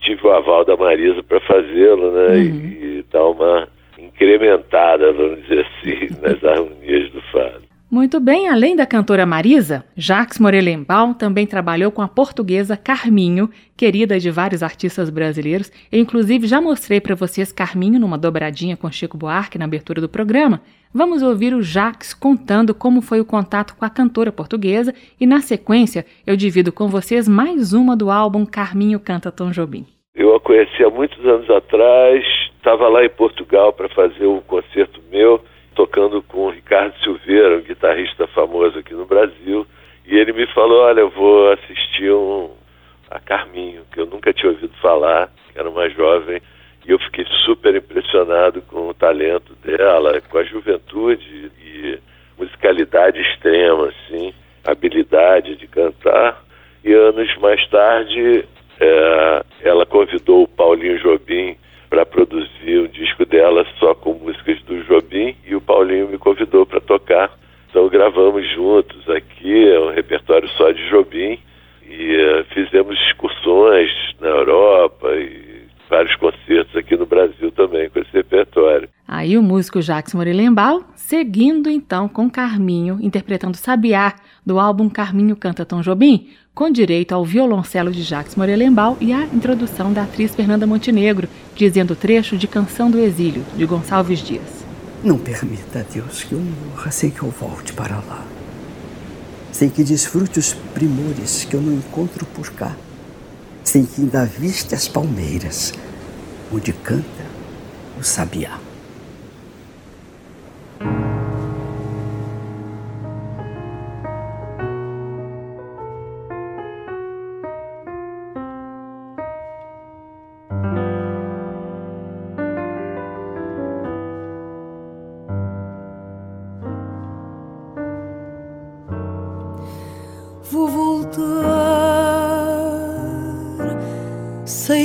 Tive 0.00 0.26
o 0.26 0.32
aval 0.32 0.64
da 0.64 0.76
Marisa 0.76 1.22
para 1.22 1.40
fazê-lo, 1.40 2.10
né? 2.10 2.28
Uhum. 2.28 2.36
E, 2.36 2.98
e 2.98 3.04
dar 3.12 3.26
uma 3.28 3.68
incrementada, 3.98 5.12
vamos 5.12 5.42
dizer 5.42 5.66
assim, 5.66 6.08
nas 6.22 6.42
harmonias 6.42 7.10
do 7.12 7.20
fado. 7.32 7.67
Muito 7.90 8.20
bem, 8.20 8.50
além 8.50 8.76
da 8.76 8.84
cantora 8.84 9.24
Marisa, 9.24 9.82
Jacques 9.96 10.38
Morelenbaum 10.38 11.14
também 11.14 11.46
trabalhou 11.46 11.90
com 11.90 12.02
a 12.02 12.06
portuguesa 12.06 12.76
Carminho, 12.76 13.48
querida 13.74 14.20
de 14.20 14.30
vários 14.30 14.62
artistas 14.62 15.08
brasileiros. 15.08 15.72
Eu, 15.90 15.98
inclusive, 15.98 16.46
já 16.46 16.60
mostrei 16.60 17.00
para 17.00 17.14
vocês 17.14 17.50
Carminho 17.50 17.98
numa 17.98 18.18
dobradinha 18.18 18.76
com 18.76 18.92
Chico 18.92 19.16
Buarque 19.16 19.56
na 19.56 19.64
abertura 19.64 20.02
do 20.02 20.08
programa. 20.08 20.60
Vamos 20.92 21.22
ouvir 21.22 21.54
o 21.54 21.62
Jacques 21.62 22.12
contando 22.12 22.74
como 22.74 23.00
foi 23.00 23.20
o 23.20 23.24
contato 23.24 23.74
com 23.74 23.86
a 23.86 23.90
cantora 23.90 24.30
portuguesa 24.30 24.92
e, 25.18 25.26
na 25.26 25.40
sequência, 25.40 26.04
eu 26.26 26.36
divido 26.36 26.70
com 26.70 26.88
vocês 26.88 27.26
mais 27.26 27.72
uma 27.72 27.96
do 27.96 28.10
álbum 28.10 28.44
Carminho 28.44 29.00
Canta 29.00 29.32
Tom 29.32 29.50
Jobim. 29.50 29.86
Eu 30.14 30.36
a 30.36 30.40
conheci 30.40 30.84
há 30.84 30.90
muitos 30.90 31.24
anos 31.24 31.48
atrás, 31.48 32.22
estava 32.58 32.86
lá 32.86 33.02
em 33.02 33.10
Portugal 33.10 33.72
para 33.72 33.88
fazer 33.88 34.26
um 34.26 34.42
concerto 34.42 35.00
meu 35.10 35.40
tocando 35.78 36.20
com 36.22 36.46
o 36.46 36.50
Ricardo 36.50 36.92
Silveira, 37.04 37.56
um 37.56 37.60
guitarrista 37.60 38.26
famoso 38.26 38.80
aqui 38.80 38.92
no 38.94 39.06
Brasil, 39.06 39.64
e 40.04 40.16
ele 40.16 40.32
me 40.32 40.44
falou, 40.48 40.82
olha, 40.82 41.02
eu 41.02 41.10
vou 41.10 41.52
assistir 41.52 42.10
um, 42.10 42.50
a 43.08 43.20
Carminho, 43.20 43.84
que 43.92 44.00
eu 44.00 44.06
nunca 44.06 44.32
tinha 44.32 44.50
ouvido 44.50 44.72
falar, 44.82 45.30
que 45.52 45.56
era 45.56 45.70
uma 45.70 45.88
jovem, 45.88 46.42
e 46.84 46.90
eu 46.90 46.98
fiquei 46.98 47.24
super 47.44 47.76
impressionado 47.76 48.60
com 48.62 48.88
o 48.88 48.94
talento 48.94 49.54
dela, 49.64 50.20
com 50.22 50.38
a 50.38 50.42
juventude 50.42 51.52
e 51.62 51.96
musicalidade 52.36 53.20
extrema, 53.20 53.86
assim, 53.86 54.34
habilidade 54.64 55.54
de 55.54 55.68
cantar. 55.68 56.42
E 56.84 56.92
anos 56.92 57.36
mais 57.36 57.64
tarde, 57.68 58.44
é, 58.80 59.44
ela 59.62 59.86
convidou 59.86 60.42
o 60.42 60.48
Paulinho 60.48 60.98
Jobim 60.98 61.56
para 61.88 62.04
produzir 62.04 62.78
um 62.80 62.86
disco 62.86 63.24
dela 63.24 63.66
só 63.78 63.94
com 63.94 64.14
músicas 64.14 64.60
do 64.62 64.82
Jobim 64.84 65.34
e 65.46 65.54
o 65.54 65.60
Paulinho 65.60 66.08
me 66.08 66.18
convidou 66.18 66.66
para 66.66 66.80
tocar. 66.80 67.30
Então 67.70 67.88
gravamos 67.88 68.48
juntos 68.52 69.08
aqui, 69.08 69.68
é 69.68 69.80
um 69.80 69.92
repertório 69.92 70.48
só 70.50 70.70
de 70.70 70.88
Jobim 70.88 71.38
e 71.88 72.16
uh, 72.16 72.44
fizemos 72.52 72.98
excursões 73.06 73.90
na 74.20 74.28
Europa 74.28 75.14
e 75.16 75.47
vários 75.88 76.14
concertos 76.16 76.76
aqui 76.76 76.96
no 76.96 77.06
Brasil 77.06 77.50
também 77.52 77.88
com 77.90 77.98
esse 77.98 78.10
repertório. 78.12 78.88
Aí 79.06 79.38
o 79.38 79.42
músico 79.42 79.80
Jacques 79.80 80.14
Morelenbaum, 80.14 80.82
seguindo 80.94 81.70
então 81.70 82.08
com 82.08 82.30
Carminho, 82.30 82.98
interpretando 83.00 83.56
Sabiá 83.56 84.14
do 84.44 84.60
álbum 84.60 84.88
Carminho 84.88 85.34
Canta 85.34 85.64
Tom 85.64 85.80
Jobim, 85.80 86.28
com 86.54 86.70
direito 86.70 87.14
ao 87.14 87.24
violoncelo 87.24 87.90
de 87.90 88.02
Jacques 88.02 88.36
Morelenbaum 88.36 88.96
e 89.00 89.12
a 89.12 89.22
introdução 89.24 89.92
da 89.92 90.02
atriz 90.02 90.34
Fernanda 90.34 90.66
Montenegro, 90.66 91.28
dizendo 91.54 91.92
o 91.92 91.96
trecho 91.96 92.36
de 92.36 92.46
Canção 92.46 92.90
do 92.90 92.98
Exílio, 92.98 93.44
de 93.56 93.64
Gonçalves 93.64 94.18
Dias. 94.18 94.66
Não 95.02 95.16
permita, 95.16 95.86
Deus, 95.92 96.24
que 96.24 96.32
eu 96.32 96.40
morra 96.40 96.90
sem 96.90 97.10
que 97.10 97.22
eu 97.22 97.30
volte 97.30 97.72
para 97.72 97.96
lá. 97.96 98.24
Sem 99.52 99.70
que 99.70 99.84
desfrute 99.84 100.38
os 100.38 100.52
primores 100.52 101.44
que 101.44 101.54
eu 101.54 101.60
não 101.60 101.74
encontro 101.74 102.26
por 102.26 102.50
cá. 102.52 102.76
Sem 103.68 103.86
ainda 103.98 104.24
viste 104.24 104.74
as 104.74 104.88
palmeiras, 104.88 105.74
onde 106.50 106.72
canta 106.72 107.04
o 108.00 108.02
sabiá. 108.02 108.58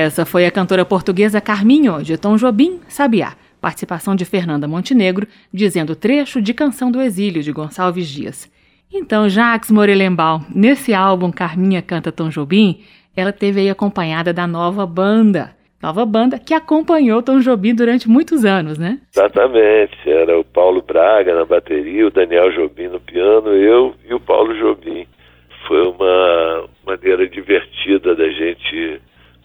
Essa 0.00 0.24
foi 0.24 0.46
a 0.46 0.50
cantora 0.50 0.82
portuguesa 0.82 1.42
Carminho, 1.42 2.02
de 2.02 2.16
Tom 2.16 2.36
Jobim, 2.36 2.80
Sabiá 2.88 3.34
participação 3.60 4.16
de 4.16 4.24
Fernanda 4.24 4.66
Montenegro, 4.66 5.26
dizendo 5.52 5.94
trecho 5.94 6.40
de 6.40 6.54
Canção 6.54 6.90
do 6.90 7.02
Exílio, 7.02 7.42
de 7.42 7.52
Gonçalves 7.52 8.08
Dias. 8.08 8.50
Então, 8.90 9.28
Jacques 9.28 9.70
Morelenbaum, 9.70 10.40
nesse 10.54 10.94
álbum 10.94 11.30
Carminha 11.30 11.82
Canta 11.82 12.10
Tom 12.10 12.30
Jobim, 12.30 12.80
ela 13.14 13.30
teve 13.30 13.60
aí 13.60 13.68
acompanhada 13.68 14.32
da 14.32 14.46
nova 14.46 14.86
banda. 14.86 15.54
Nova 15.82 16.06
banda 16.06 16.38
que 16.38 16.54
acompanhou 16.54 17.22
Tom 17.22 17.40
Jobim 17.40 17.74
durante 17.74 18.08
muitos 18.08 18.46
anos, 18.46 18.78
né? 18.78 18.98
Exatamente. 19.12 19.98
Era 20.06 20.40
o 20.40 20.44
Paulo 20.44 20.80
Braga 20.80 21.34
na 21.34 21.44
bateria, 21.44 22.06
o 22.06 22.10
Daniel 22.10 22.50
Jobim 22.52 22.88
no 22.88 23.00
piano, 23.00 23.50
eu 23.50 23.94
e 24.08 24.14
o 24.14 24.20
Paulo 24.20 24.54
Jobim. 24.58 25.06
Foi 25.68 25.86
uma 25.86 26.64
maneira 26.86 27.28
divertida 27.28 28.14
da 28.14 28.26
gente 28.30 28.98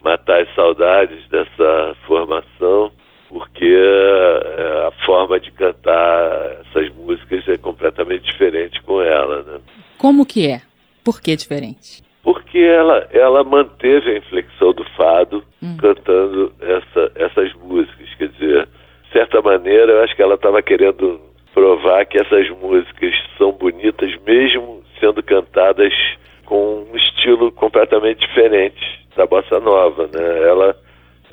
matar 0.06 0.42
as 0.42 0.56
saudades 0.56 1.28
dessa 1.30 1.96
formação 2.06 2.92
porque 3.36 3.66
eh, 3.66 4.88
a 4.88 5.06
forma 5.06 5.40
de 5.40 5.52
cantar 5.52 6.58
essas 6.62 6.90
músicas 6.96 7.48
é 7.50 7.58
completamente 7.58 8.24
diferente 8.24 8.82
com 8.84 9.02
ela, 9.02 9.44
né? 9.44 9.60
Como 9.98 10.26
que 10.26 10.48
é? 10.48 10.62
Por 11.04 11.22
que 11.22 11.36
diferente? 11.36 12.04
Porque 12.24 12.60
ela, 12.60 13.08
ela 13.12 13.44
manteve 13.44 14.12
a 14.12 14.18
inflexão 14.18 14.74
do 14.74 14.84
fado 14.96 15.44
hum. 15.62 15.76
cantando 15.78 16.54
essa, 16.62 17.12
essas 17.16 17.54
músicas. 17.56 18.08
Quer 18.18 18.30
dizer, 18.30 18.70
de 19.04 19.12
certa 19.12 19.42
maneira, 19.42 19.92
eu 19.92 20.04
acho 20.04 20.16
que 20.16 20.22
ela 20.22 20.36
estava 20.36 20.62
querendo 20.62 21.20
provar 21.54 22.06
que 22.06 22.18
essas 22.18 22.50
músicas 22.62 23.14
são 23.38 23.52
bonitas 23.52 24.16
mesmo 24.26 24.84
sendo 25.00 25.22
cantadas 25.22 25.94
com 26.46 26.86
um 26.92 26.96
estilo 26.96 27.52
completamente 27.52 28.20
diferente 28.20 28.80
da 29.16 29.26
bossa 29.26 29.60
nova, 29.60 30.08
né? 30.08 30.48
Ela 30.48 30.76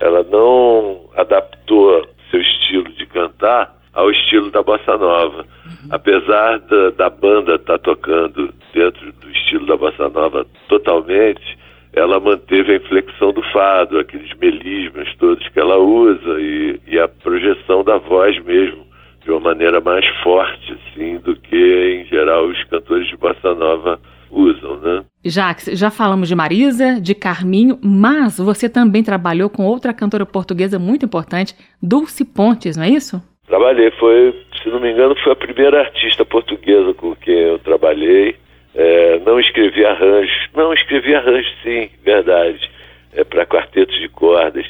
ela 0.02 0.24
não 0.24 1.08
adaptou 1.16 2.04
seu 2.30 2.40
estilo 2.40 2.92
de 2.94 3.06
cantar 3.06 3.72
ao 3.92 4.10
estilo 4.10 4.50
da 4.50 4.60
bossa 4.60 4.96
nova. 4.96 5.46
Uhum. 5.64 5.88
Apesar 6.42 6.58
da, 6.58 6.90
da 6.90 7.10
banda 7.10 7.54
estar 7.54 7.78
tá 7.78 7.84
tocando 7.84 8.52
dentro 8.74 9.12
do 9.12 9.30
estilo 9.30 9.66
da 9.66 9.76
bossa 9.76 10.08
nova 10.08 10.44
totalmente, 10.68 11.56
ela 11.92 12.18
manteve 12.18 12.72
a 12.72 12.76
inflexão 12.76 13.32
do 13.32 13.42
fado, 13.52 13.98
aqueles 13.98 14.36
melismas 14.38 15.08
todos 15.18 15.46
que 15.48 15.60
ela 15.60 15.78
usa 15.78 16.40
e, 16.40 16.80
e 16.88 16.98
a 16.98 17.06
projeção 17.06 17.84
da 17.84 17.98
voz 17.98 18.42
mesmo 18.44 18.84
de 19.22 19.30
uma 19.30 19.38
maneira 19.38 19.80
mais 19.80 20.04
forte, 20.24 20.72
assim, 20.72 21.18
do 21.18 21.36
que 21.36 22.02
em 22.02 22.06
geral 22.06 22.46
os 22.46 22.64
cantores 22.64 23.06
de 23.06 23.16
bossa 23.16 23.54
nova 23.54 24.00
usam, 24.28 24.80
né? 24.80 25.04
Jacques, 25.24 25.78
já 25.78 25.90
falamos 25.90 26.28
de 26.28 26.34
Marisa, 26.34 27.00
de 27.00 27.14
Carminho, 27.14 27.78
mas 27.80 28.38
você 28.38 28.68
também 28.68 29.04
trabalhou 29.04 29.48
com 29.48 29.64
outra 29.64 29.94
cantora 29.94 30.26
portuguesa 30.26 30.76
muito 30.76 31.06
importante, 31.06 31.54
Dulce 31.80 32.24
Pontes, 32.24 32.76
não 32.76 32.84
é 32.84 32.88
isso? 32.88 33.22
Trabalhei, 33.46 33.90
foi, 33.92 34.34
se 34.62 34.68
não 34.70 34.80
me 34.80 34.90
engano, 34.90 35.14
foi 35.16 35.32
a 35.32 35.36
primeira 35.36 35.80
artista 35.80 36.24
portuguesa 36.24 36.94
com 36.94 37.14
quem 37.16 37.34
eu 37.34 37.58
trabalhei. 37.58 38.36
É, 38.74 39.18
não 39.26 39.38
escrevi 39.38 39.84
arranjos, 39.84 40.48
não 40.54 40.72
escrevi 40.72 41.14
arranjos, 41.14 41.52
sim, 41.62 41.90
verdade, 42.02 42.70
é, 43.12 43.22
para 43.24 43.44
quartetos 43.44 43.98
de 44.00 44.08
cordas. 44.08 44.64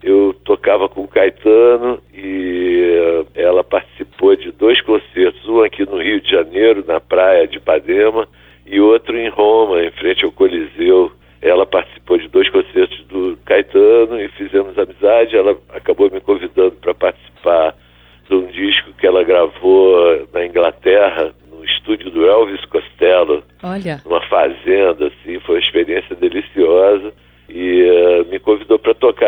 Eu 0.00 0.36
tocava 0.44 0.88
com 0.88 1.08
Caetano 1.08 2.00
e 2.14 3.24
é, 3.34 3.42
ela 3.42 3.64
participou 3.64 4.36
de 4.36 4.52
dois 4.52 4.80
concertos, 4.82 5.48
um 5.48 5.62
aqui 5.62 5.84
no 5.84 6.00
Rio 6.00 6.20
de 6.20 6.30
Janeiro, 6.30 6.84
na 6.86 7.00
praia 7.00 7.48
de 7.48 7.56
Ipanema, 7.56 8.28
e 8.64 8.80
outro 8.80 9.18
em 9.18 9.28
Roma, 9.28 9.82
em 9.82 9.90
frente 9.90 10.24
ao 10.24 10.30
Coliseu. 10.30 11.10
Ela 11.42 11.66
participou 11.66 12.18
de 12.18 12.28
dois 12.28 12.48
concertos 12.50 13.04
do 13.06 13.36
Caetano 13.44 14.20
e 14.20 14.28
fizemos 14.28 14.78
amizade. 14.78 15.36
Ela 15.36 15.56
acabou 15.70 16.08
me 16.10 16.20
convidando 16.20 16.72
para 16.72 16.94
participar 16.94 17.74
de 18.28 18.34
um 18.34 18.46
disco 18.46 18.92
que 18.92 19.06
ela 19.06 19.24
gravou 19.24 20.28
na 20.32 20.44
Inglaterra, 20.44 21.32
no 21.50 21.64
estúdio 21.64 22.10
do 22.10 22.26
Elvis 22.26 22.64
Costello. 22.66 23.42
Olha. 23.62 24.02
Numa 24.04 24.20
fazenda, 24.28 25.06
assim, 25.06 25.40
foi 25.40 25.56
uma 25.56 25.64
experiência 25.64 26.14
deliciosa. 26.14 27.12
E 27.48 27.82
uh, 27.82 28.30
me 28.30 28.38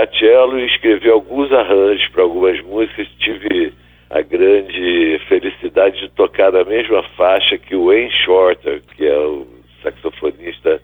cello 0.06 0.58
e 0.58 0.66
escrever 0.66 1.10
alguns 1.10 1.50
arranjos 1.52 2.06
para 2.08 2.22
algumas 2.22 2.60
músicas. 2.62 3.08
Tive 3.18 3.72
a 4.10 4.22
grande 4.22 5.20
felicidade 5.28 6.00
de 6.00 6.08
tocar 6.10 6.52
na 6.52 6.64
mesma 6.64 7.02
faixa 7.16 7.56
que 7.56 7.74
o 7.76 7.86
Wayne 7.86 8.10
Shorter, 8.24 8.82
que 8.96 9.06
é 9.06 9.16
o 9.18 9.46
saxofonista, 9.82 10.80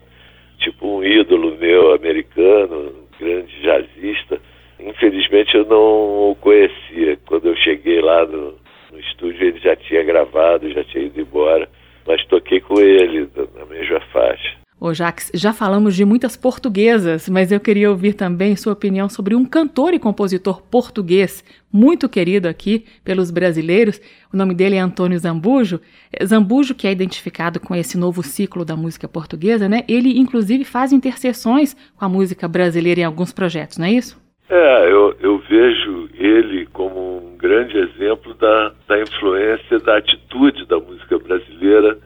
tipo 0.59 0.87
um 0.87 1.03
ídolo 1.03 1.57
meu 1.57 1.93
americano, 1.93 2.93
um 2.93 3.19
grande 3.19 3.61
jazzista. 3.61 4.39
Infelizmente 4.79 5.55
eu 5.55 5.65
não 5.65 6.31
o 6.31 6.37
conhecia. 6.39 7.17
Quando 7.25 7.47
eu 7.47 7.55
cheguei 7.57 8.01
lá 8.01 8.25
no, 8.25 8.55
no 8.91 8.99
estúdio, 8.99 9.47
ele 9.47 9.59
já 9.59 9.75
tinha 9.75 10.03
gravado, 10.03 10.71
já 10.71 10.83
tinha 10.85 11.05
ido 11.05 11.19
embora, 11.19 11.67
mas 12.05 12.25
toquei 12.25 12.59
com 12.59 12.79
ele 12.79 13.27
na 13.55 13.65
mesma 13.65 13.99
faixa. 14.11 14.56
Ô 14.79 14.93
Jax, 14.93 15.31
já 15.33 15.53
falamos 15.53 15.95
de 15.95 16.05
muitas 16.05 16.37
portuguesas, 16.37 17.27
mas 17.27 17.51
eu 17.51 17.59
queria 17.59 17.89
ouvir 17.89 18.13
também 18.13 18.55
sua 18.55 18.73
opinião 18.73 19.09
sobre 19.09 19.33
um 19.33 19.43
cantor 19.43 19.95
e 19.95 19.99
compositor 19.99 20.61
português 20.61 21.43
muito 21.73 22.07
querido 22.07 22.47
aqui 22.47 22.85
pelos 23.03 23.31
brasileiros. 23.31 23.99
O 24.31 24.37
nome 24.37 24.53
dele 24.53 24.75
é 24.75 24.79
Antônio 24.79 25.17
Zambujo. 25.17 25.81
Zambujo, 26.23 26.75
que 26.75 26.87
é 26.87 26.91
identificado 26.91 27.59
com 27.59 27.75
esse 27.75 27.97
novo 27.97 28.21
ciclo 28.21 28.63
da 28.63 28.75
música 28.75 29.07
portuguesa, 29.07 29.67
né? 29.67 29.83
Ele, 29.87 30.19
inclusive, 30.19 30.63
faz 30.63 30.93
interseções 30.93 31.75
com 31.95 32.05
a 32.05 32.09
música 32.09 32.47
brasileira 32.47 33.01
em 33.01 33.05
alguns 33.05 33.33
projetos, 33.33 33.79
não 33.79 33.87
é 33.87 33.93
isso? 33.93 34.15
É, 34.47 34.91
eu, 34.91 35.15
eu 35.19 35.39
vejo 35.39 36.07
ele 36.13 36.67
como 36.67 37.33
um 37.33 37.35
grande 37.35 37.75
exemplo 37.79 38.35
da, 38.35 38.73
da 38.87 39.01
influência, 39.01 39.79
da 39.79 39.97
atitude 39.97 40.67
da 40.67 40.79
música 40.79 41.17
brasileira 41.17 41.97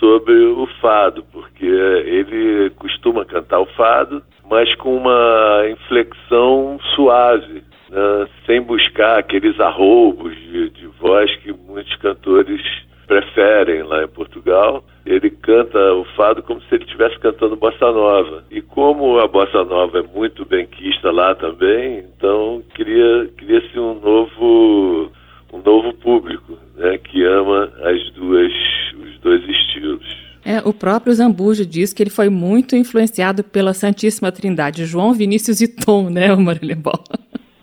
sobre 0.00 0.34
o 0.34 0.66
fado, 0.80 1.24
porque 1.64 2.08
ele 2.08 2.70
costuma 2.70 3.24
cantar 3.24 3.60
o 3.60 3.66
fado, 3.66 4.22
mas 4.48 4.74
com 4.76 4.96
uma 4.96 5.64
inflexão 5.70 6.78
suave, 6.94 7.62
né? 7.90 8.28
sem 8.46 8.60
buscar 8.60 9.18
aqueles 9.18 9.58
arroubos 9.58 10.34
de, 10.36 10.70
de 10.70 10.86
voz 11.00 11.34
que 11.36 11.52
muitos 11.52 11.94
cantores 11.96 12.60
preferem 13.06 13.82
lá 13.82 14.04
em 14.04 14.08
Portugal. 14.08 14.84
Ele 15.04 15.30
canta 15.30 15.78
o 15.94 16.04
fado 16.16 16.42
como 16.42 16.60
se 16.62 16.74
ele 16.74 16.84
estivesse 16.84 17.18
cantando 17.18 17.56
bossa 17.56 17.92
nova. 17.92 18.44
E 18.50 18.60
como 18.62 19.18
a 19.18 19.26
bossa 19.26 19.64
nova 19.64 19.98
é 19.98 20.02
muito 20.02 20.44
benquista 20.44 21.10
lá 21.10 21.34
também, 21.34 21.98
então 21.98 22.62
cria 22.74 23.28
cria-se 23.36 23.78
um 23.78 23.94
novo 24.00 25.10
um 25.52 25.58
novo 25.58 25.92
público, 25.94 26.58
né, 26.74 26.98
que 26.98 27.22
ama 27.24 27.70
as 27.82 28.10
duas 28.12 28.52
os 28.98 29.18
dois 29.20 29.46
estilos. 29.48 30.23
É, 30.44 30.58
o 30.64 30.74
próprio 30.74 31.14
Zambujo 31.14 31.64
diz 31.64 31.92
que 31.92 32.02
ele 32.02 32.10
foi 32.10 32.28
muito 32.28 32.76
influenciado 32.76 33.42
pela 33.42 33.72
Santíssima 33.72 34.30
Trindade, 34.30 34.84
João, 34.84 35.14
Vinícius 35.14 35.60
e 35.60 35.68
Tom, 35.68 36.10
né, 36.10 36.32
o 36.34 36.40
Marilembó? 36.40 36.92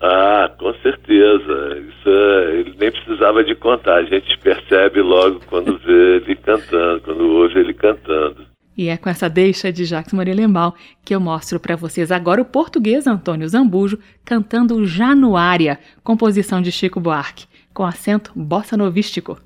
Ah, 0.01 0.51
com 0.57 0.73
certeza. 0.81 1.77
Isso 1.77 2.09
é, 2.09 2.59
ele 2.59 2.75
nem 2.79 2.91
precisava 2.91 3.43
de 3.43 3.53
contar. 3.53 3.97
A 3.97 4.03
gente 4.03 4.35
percebe 4.39 4.99
logo 4.99 5.39
quando 5.47 5.77
vê 5.77 6.15
ele 6.15 6.35
cantando, 6.37 7.01
quando 7.01 7.21
ouve 7.21 7.59
ele 7.59 7.73
cantando. 7.73 8.47
E 8.75 8.87
é 8.87 8.97
com 8.97 9.09
essa 9.09 9.29
deixa 9.29 9.71
de 9.71 9.85
Jacques 9.85 10.13
Morelenbaum 10.13 10.71
que 11.05 11.13
eu 11.13 11.19
mostro 11.19 11.59
para 11.59 11.75
vocês 11.75 12.11
agora 12.11 12.41
o 12.41 12.45
português 12.45 13.05
Antônio 13.05 13.47
Zambujo 13.47 13.99
cantando 14.25 14.85
Januária, 14.85 15.77
composição 16.03 16.61
de 16.61 16.71
Chico 16.71 16.99
Buarque, 16.99 17.45
com 17.73 17.85
acento 17.85 18.31
bossa 18.35 18.75
novístico. 18.75 19.37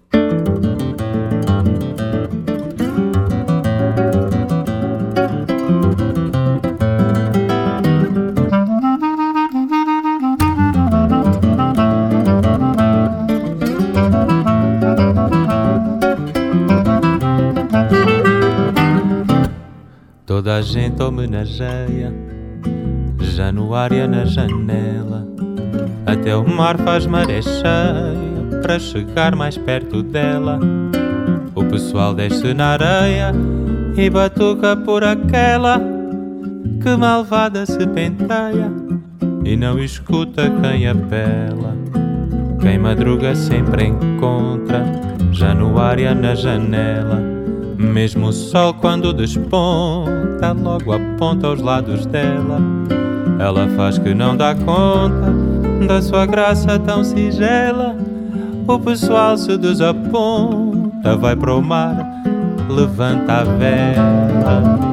A 20.56 20.62
gente 20.62 21.04
homenageia 21.04 22.14
Januária 23.20 24.08
na 24.08 24.24
janela. 24.24 25.28
Até 26.06 26.34
o 26.34 26.48
mar 26.48 26.78
faz 26.78 27.06
maré 27.06 27.42
cheia 27.42 28.62
para 28.62 28.80
chegar 28.80 29.36
mais 29.36 29.58
perto 29.58 30.02
dela. 30.02 30.58
O 31.54 31.66
pessoal 31.66 32.14
desce 32.14 32.54
na 32.54 32.68
areia 32.68 33.34
e 33.98 34.10
batuca 34.10 34.78
por 34.78 35.04
aquela 35.04 35.78
que 36.82 36.96
malvada 36.96 37.66
se 37.66 37.86
penteia 37.88 38.72
e 39.44 39.58
não 39.58 39.78
escuta 39.78 40.50
quem 40.62 40.88
apela. 40.88 41.76
Quem 42.62 42.80
madruga 42.80 43.36
sempre 43.36 43.88
encontra 43.88 44.86
Januária 45.34 46.16
na 46.16 46.34
janela. 46.34 47.22
Mesmo 47.78 48.28
o 48.28 48.34
sol 48.34 48.74
quando 48.76 49.12
desponta, 49.12 50.15
logo 50.54 50.94
aponta 50.94 51.48
aos 51.48 51.62
lados 51.62 52.06
dela. 52.06 52.60
Ela 53.40 53.68
faz 53.76 53.98
que 53.98 54.14
não 54.14 54.36
dá 54.36 54.56
conta 54.56 55.34
da 55.88 56.02
sua 56.02 56.26
graça 56.26 56.80
tão 56.80 57.04
sigela. 57.04 57.96
O 58.68 58.80
pessoal 58.80 59.38
se 59.38 59.58
desaponta, 59.58 61.16
vai 61.16 61.36
para 61.36 61.54
o 61.54 61.62
mar, 61.62 62.24
levanta 62.70 63.34
a 63.34 63.44
vela. 63.44 64.86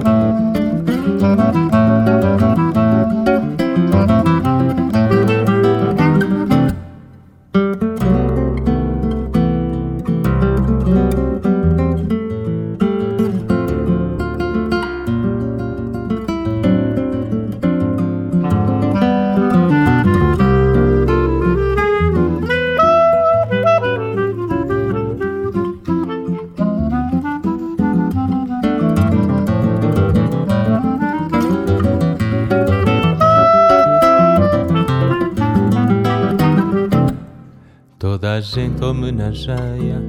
Homenageia 38.93 40.03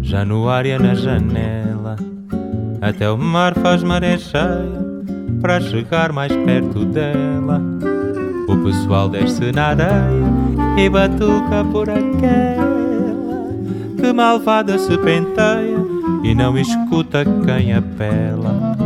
Januária 0.00 0.78
na 0.78 0.94
janela. 0.94 1.96
Até 2.80 3.08
o 3.08 3.16
mar 3.16 3.54
faz 3.54 3.84
maré 3.84 4.18
cheia 4.18 4.82
Para 5.40 5.60
chegar 5.60 6.10
mais 6.12 6.34
perto 6.34 6.84
dela. 6.86 7.62
O 8.48 8.56
pessoal 8.64 9.08
desce 9.08 9.52
na 9.52 9.68
areia 9.68 10.26
E 10.76 10.88
batuca 10.88 11.64
por 11.70 11.88
aquela. 11.88 12.72
Que 14.00 14.12
malvada 14.12 14.78
se 14.78 14.96
penteia 14.98 15.78
E 16.24 16.34
não 16.34 16.58
escuta 16.58 17.24
quem 17.44 17.74
apela. 17.74 18.76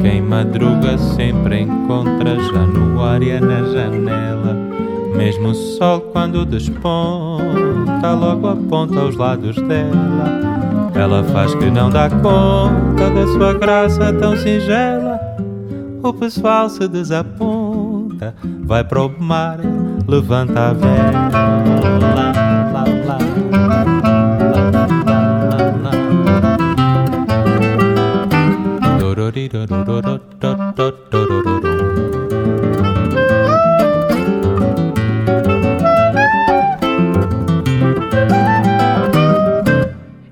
Quem 0.00 0.22
madruga 0.22 0.96
sempre 0.96 1.62
encontra 1.62 2.38
Januária 2.40 3.40
na 3.40 3.62
janela 3.64 4.17
mesmo 5.16 5.48
o 5.48 5.54
sol 5.54 6.00
quando 6.12 6.44
desponta, 6.44 8.12
logo 8.12 8.48
aponta 8.48 9.00
aos 9.00 9.16
lados 9.16 9.56
dela. 9.56 10.90
Ela 10.94 11.22
faz 11.24 11.54
que 11.54 11.70
não 11.70 11.90
dá 11.90 12.08
conta 12.10 13.10
da 13.10 13.26
sua 13.28 13.54
graça 13.54 14.12
tão 14.12 14.36
singela. 14.36 15.18
O 16.02 16.12
pessoal 16.12 16.68
se 16.68 16.86
desaponta, 16.88 18.34
vai 18.64 18.84
para 18.84 19.02
o 19.02 19.08
mar, 19.20 19.58
levanta 20.06 20.70
a 20.70 20.72
vela. 20.72 21.48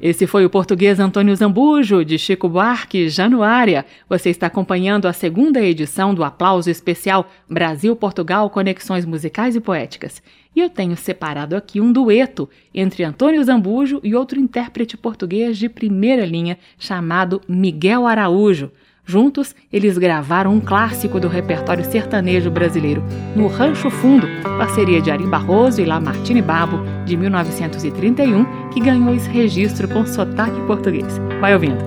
Esse 0.08 0.24
foi 0.24 0.44
o 0.44 0.50
português 0.50 1.00
Antônio 1.00 1.34
Zambujo, 1.34 2.04
de 2.04 2.16
Chico 2.16 2.48
Buarque, 2.48 3.08
Januária. 3.08 3.84
Você 4.08 4.30
está 4.30 4.46
acompanhando 4.46 5.08
a 5.08 5.12
segunda 5.12 5.60
edição 5.60 6.14
do 6.14 6.22
Aplauso 6.22 6.70
Especial 6.70 7.28
Brasil-Portugal 7.50 8.48
Conexões 8.48 9.04
Musicais 9.04 9.56
e 9.56 9.60
Poéticas. 9.60 10.22
E 10.54 10.60
eu 10.60 10.70
tenho 10.70 10.96
separado 10.96 11.56
aqui 11.56 11.80
um 11.80 11.90
dueto 11.90 12.48
entre 12.72 13.02
Antônio 13.02 13.42
Zambujo 13.42 14.00
e 14.04 14.14
outro 14.14 14.38
intérprete 14.38 14.96
português 14.96 15.58
de 15.58 15.68
primeira 15.68 16.24
linha 16.24 16.56
chamado 16.78 17.42
Miguel 17.48 18.06
Araújo. 18.06 18.70
Juntos, 19.08 19.54
eles 19.72 19.96
gravaram 19.96 20.52
um 20.52 20.60
clássico 20.60 21.20
do 21.20 21.28
repertório 21.28 21.84
sertanejo 21.84 22.50
brasileiro, 22.50 23.04
No 23.36 23.46
Rancho 23.46 23.88
Fundo, 23.88 24.26
parceria 24.58 25.00
de 25.00 25.12
Ari 25.12 25.24
Barroso 25.28 25.80
e 25.80 25.84
Lamartine 25.84 26.42
Babo, 26.42 26.80
de 27.04 27.16
1931, 27.16 28.68
que 28.70 28.80
ganhou 28.80 29.14
esse 29.14 29.28
registro 29.28 29.86
com 29.86 30.04
sotaque 30.04 30.60
português. 30.62 31.20
Vai 31.40 31.54
ouvindo. 31.54 31.84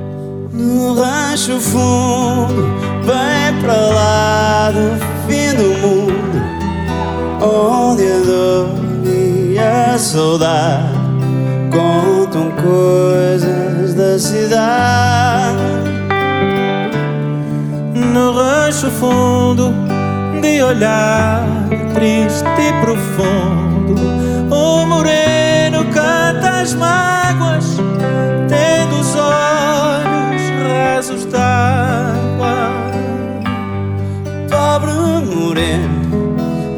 No 0.54 0.94
rancho 0.94 1.60
fundo, 1.60 2.64
bem 3.06 3.62
pra 3.62 3.74
lá 3.74 4.72
do 4.72 5.28
fim 5.28 5.56
do 5.56 5.78
mundo, 5.80 6.42
onde 7.44 8.04
a 8.04 8.24
dor 8.26 8.80
saudade 10.00 10.98
contam 11.70 12.52
coisas 12.52 13.94
da 13.94 14.18
cidade 14.18 15.89
rancho 18.80 18.92
fundo 18.92 19.74
de 20.42 20.64
olhar 20.64 21.46
triste 21.94 22.46
e 22.46 22.72
profundo. 22.82 23.96
O 24.50 24.86
moreno 24.86 25.84
canta 25.94 26.62
as 26.62 26.74
mágoas, 26.76 27.78
tendo 28.48 29.00
os 29.02 29.16
olhos 29.16 30.42
rasos 30.64 31.26
d'água. 31.26 32.72
Pobre 34.50 34.92
moreno, 35.36 36.36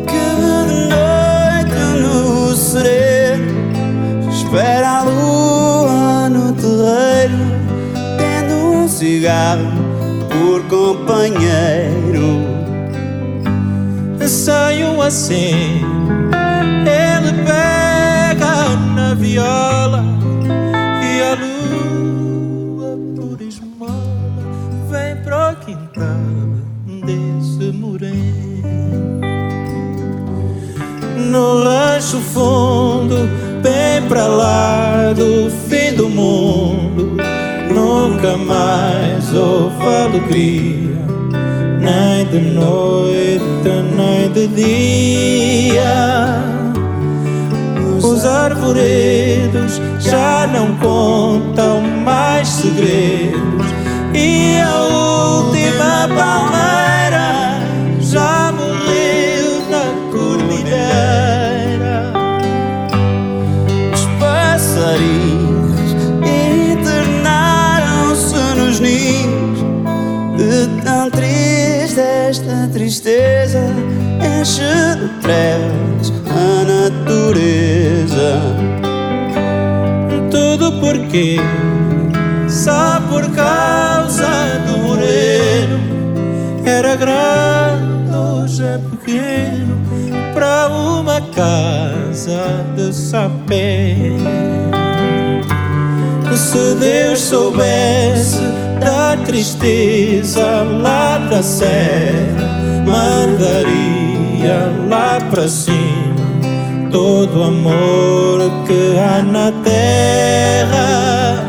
que 0.07 0.23
de 0.41 0.87
noite 0.89 2.01
no 2.01 2.55
sereno 2.55 4.29
espera 4.31 4.99
a 4.99 5.03
lua 5.03 6.29
no 6.29 6.51
terreiro, 6.53 7.37
tendo 8.17 8.55
um 8.55 8.87
cigarro 8.87 9.91
por 10.31 10.63
companheiro. 10.63 11.90
Saio 14.43 14.99
assim, 15.03 15.83
ele 16.83 17.31
pega 17.45 18.75
na 18.95 19.13
viola 19.13 20.03
e 21.03 21.21
a 21.21 21.35
lua 21.35 22.97
por 23.15 23.39
esmola 23.39 23.93
vem 24.89 25.15
pro 25.17 25.55
quintal 25.63 26.17
desse 27.05 27.71
moreno. 27.71 29.21
No 31.17 31.53
lancho 31.53 32.19
fundo, 32.19 33.29
bem 33.61 34.01
pra 34.09 34.25
lá 34.25 35.13
do 35.13 35.51
fim 35.69 35.93
do 35.95 36.09
mundo 36.09 37.15
nunca 37.71 38.37
mais 38.37 39.33
houve 39.33 39.85
alegria, 39.85 40.51
nem 40.61 40.70
de 42.31 42.39
noite, 42.39 43.69
nem 43.95 44.31
de 44.31 44.47
dia. 44.47 45.81
Os 48.01 48.25
arvoredos 48.25 49.81
já 49.99 50.47
não 50.47 50.75
contam 50.77 51.81
mais 51.81 52.47
segredos, 52.47 53.67
e 54.13 54.57
a 54.59 54.81
última 54.81 56.07
palmeira 56.15 56.50
de 74.43 75.07
trevas 75.21 76.11
a 76.25 76.63
natureza. 76.65 78.41
Tudo 80.31 80.79
porque 80.79 81.37
só 82.49 82.99
por 83.07 83.29
causa 83.35 84.25
do 84.65 84.79
moreno. 84.79 85.79
Era 86.65 86.95
grande, 86.95 88.15
hoje 88.15 88.63
é 88.63 88.79
pequeno, 88.79 89.79
para 90.33 90.69
uma 90.69 91.21
casa 91.35 92.65
de 92.75 92.91
sapé. 92.95 93.95
Se 96.35 96.73
Deus 96.79 97.19
soubesse 97.19 98.41
da 98.79 99.15
tristeza 99.23 100.63
lá 100.81 101.19
da 101.29 101.43
serra, 101.43 102.49
mandaria 102.87 104.10
lá 104.89 105.19
para 105.29 105.47
cima 105.47 106.21
todo 106.91 107.39
o 107.39 107.43
amor 107.43 108.51
que 108.67 108.97
há 108.99 109.21
na 109.23 109.51
terra. 109.63 111.43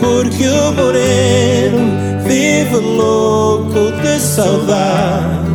Porque 0.00 0.48
o 0.48 0.72
moreno 0.72 2.22
vive 2.24 2.76
louco 2.76 3.92
de 4.02 4.18
saudade, 4.18 5.48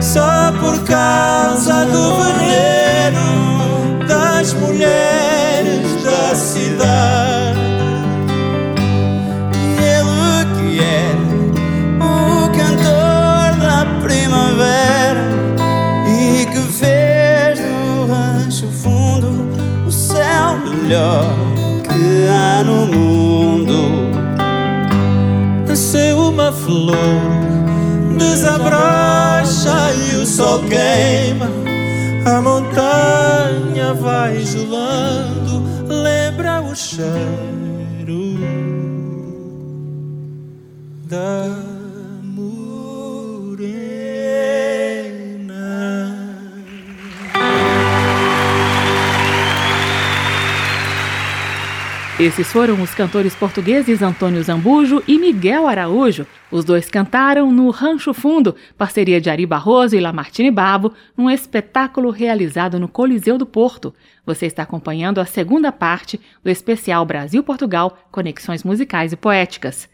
só 0.00 0.52
por 0.60 0.78
causa 0.84 1.84
do 1.86 2.14
veneno 2.16 4.06
das 4.06 4.52
mulheres 4.54 6.04
da 6.04 6.34
cidade. 6.34 7.31
Melhor 20.92 21.24
que 21.84 22.28
há 22.28 22.62
no 22.62 22.86
mundo. 22.86 23.72
Nasceu 25.66 26.18
uma 26.28 26.52
flor, 26.52 26.96
desabrocha 28.18 29.94
e 29.94 30.16
o 30.16 30.26
sol 30.26 30.60
queima. 30.60 31.48
A 32.26 32.40
montanha 32.40 33.94
vai 33.94 34.38
gelando, 34.40 35.64
lembra 35.88 36.60
o 36.60 36.74
cheiro 36.76 38.38
da 41.08 41.71
Esses 52.22 52.52
foram 52.52 52.80
os 52.80 52.94
cantores 52.94 53.34
portugueses 53.34 54.00
Antônio 54.00 54.40
Zambujo 54.44 55.02
e 55.08 55.18
Miguel 55.18 55.66
Araújo. 55.66 56.24
Os 56.52 56.64
dois 56.64 56.88
cantaram 56.88 57.50
no 57.50 57.68
Rancho 57.70 58.14
Fundo, 58.14 58.54
parceria 58.78 59.20
de 59.20 59.28
Ari 59.28 59.44
Barroso 59.44 59.96
e 59.96 60.00
Lamartine 60.00 60.48
Babo, 60.48 60.92
num 61.16 61.28
espetáculo 61.28 62.10
realizado 62.10 62.78
no 62.78 62.86
Coliseu 62.86 63.36
do 63.36 63.44
Porto. 63.44 63.92
Você 64.24 64.46
está 64.46 64.62
acompanhando 64.62 65.20
a 65.20 65.24
segunda 65.24 65.72
parte 65.72 66.20
do 66.44 66.48
especial 66.48 67.04
Brasil-Portugal 67.04 67.98
Conexões 68.12 68.62
Musicais 68.62 69.12
e 69.12 69.16
Poéticas. 69.16 69.90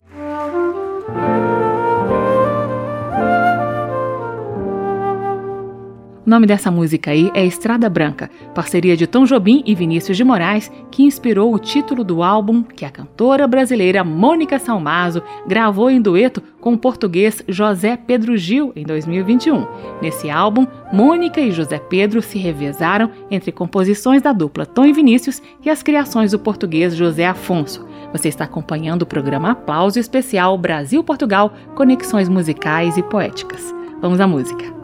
O 6.29 6.31
nome 6.31 6.47
dessa 6.47 6.71
música 6.71 7.11
aí 7.11 7.31
é 7.33 7.47
Estrada 7.47 7.89
Branca, 7.89 8.31
parceria 8.55 8.95
de 8.95 9.07
Tom 9.07 9.25
Jobim 9.25 9.63
e 9.65 9.75
Vinícius 9.75 10.15
de 10.15 10.23
Moraes, 10.23 10.71
que 10.91 11.03
inspirou 11.03 11.55
o 11.55 11.59
título 11.59 12.05
do 12.05 12.23
álbum 12.23 12.63
que 12.63 12.85
a 12.85 12.91
cantora 12.91 13.49
brasileira 13.49 14.05
Mônica 14.05 14.59
Salmazo 14.59 15.23
gravou 15.47 15.91
em 15.91 16.03
dueto 16.03 16.43
com 16.61 16.75
o 16.75 16.79
português 16.79 17.43
José 17.49 17.97
Pedro 17.97 18.37
Gil 18.37 18.75
em 18.77 18.85
2021. 18.85 19.67
Nesse 20.03 20.29
álbum, 20.29 20.67
Mônica 20.93 21.41
e 21.41 21.51
José 21.51 21.79
Pedro 21.79 22.21
se 22.21 22.37
revezaram 22.37 23.11
entre 23.31 23.51
composições 23.51 24.21
da 24.21 24.35
dupla 24.35 24.67
Tom 24.67 24.85
e 24.85 24.93
Vinícius 24.93 25.41
e 25.65 25.71
as 25.71 25.83
criações 25.83 26.33
do 26.33 26.39
português 26.39 26.95
José 26.95 27.27
Afonso. 27.27 27.89
Você 28.13 28.29
está 28.29 28.45
acompanhando 28.45 29.01
o 29.01 29.07
programa 29.07 29.53
Aplauso 29.53 29.99
Especial 29.99 30.59
Brasil-Portugal 30.59 31.55
Conexões 31.75 32.29
Musicais 32.29 32.99
e 32.99 33.03
Poéticas. 33.03 33.75
Vamos 34.03 34.21
à 34.21 34.27
música. 34.27 34.78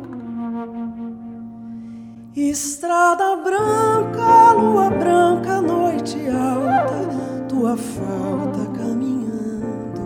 Estrada 2.37 3.37
branca, 3.37 4.55
lua 4.55 4.91
branca, 4.91 5.61
noite 5.61 6.19
alta, 6.29 7.45
tua 7.49 7.77
falta 7.77 8.67
caminhando, 8.77 10.01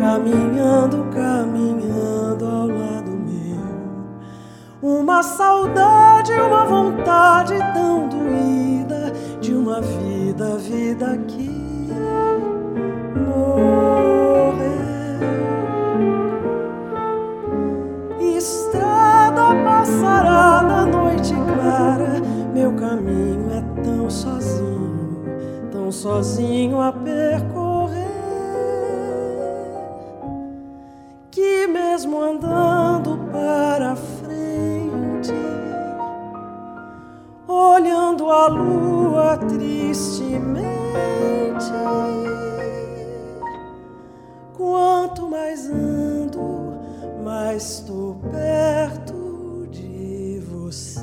caminhando, 0.00 1.04
caminhando 1.12 2.46
ao 2.46 2.68
lado 2.68 3.10
meu. 3.10 3.60
Uma 4.80 5.22
saudade, 5.22 6.32
uma 6.32 6.64
vontade 6.64 7.58
tão 7.74 8.08
doída 8.08 9.12
de 9.38 9.52
uma 9.52 9.82
vida, 9.82 10.56
vida 10.56 11.18
que 11.28 11.50
morreu. 13.14 14.77
Passará 19.78 20.62
na 20.62 20.86
noite 20.86 21.34
clara, 21.34 22.20
meu 22.52 22.72
caminho 22.72 23.48
é 23.52 23.82
tão 23.82 24.10
sozinho, 24.10 25.22
tão 25.70 25.92
sozinho 25.92 26.80
a 26.80 26.92
percorrer, 26.92 28.08
que 31.30 31.68
mesmo 31.68 32.20
andando 32.20 33.18
para 33.30 33.94
frente, 33.94 35.32
olhando 37.46 38.30
a 38.30 38.48
lua 38.48 39.36
tristemente, 39.36 40.58
quanto 44.56 45.30
mais 45.30 45.70
ando, 45.70 46.74
mais 47.22 47.62
estou 47.62 48.16
perto 48.32 49.17
você. 50.68 51.00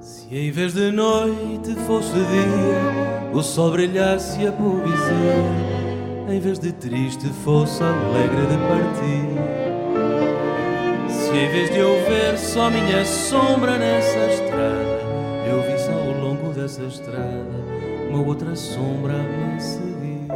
Se 0.00 0.34
em 0.34 0.50
vez 0.50 0.72
de 0.72 0.90
noite 0.90 1.74
fosse 1.86 2.12
dia, 2.12 3.32
o 3.32 3.42
sol 3.42 3.70
brilhasse 3.72 4.46
a 4.46 4.52
poesia, 4.52 6.34
em 6.34 6.40
vez 6.40 6.58
de 6.58 6.72
triste 6.72 7.28
fosse 7.44 7.82
alegre 7.82 8.46
de 8.46 8.56
partir. 8.68 9.28
Se 11.08 11.30
em 11.30 11.50
vez 11.50 11.70
de 11.70 11.78
eu 11.78 11.94
ver 12.06 12.38
só 12.38 12.70
minha 12.70 13.04
sombra 13.04 13.78
nessa 13.78 14.18
estrada, 14.32 15.02
eu 15.46 15.62
visse 15.62 15.90
ao 15.90 16.12
longo 16.22 16.52
dessa 16.52 16.82
estrada 16.82 17.62
uma 18.10 18.26
outra 18.26 18.56
sombra 18.56 19.14
a 19.14 19.22
me 19.22 19.60
seguir. 19.60 20.28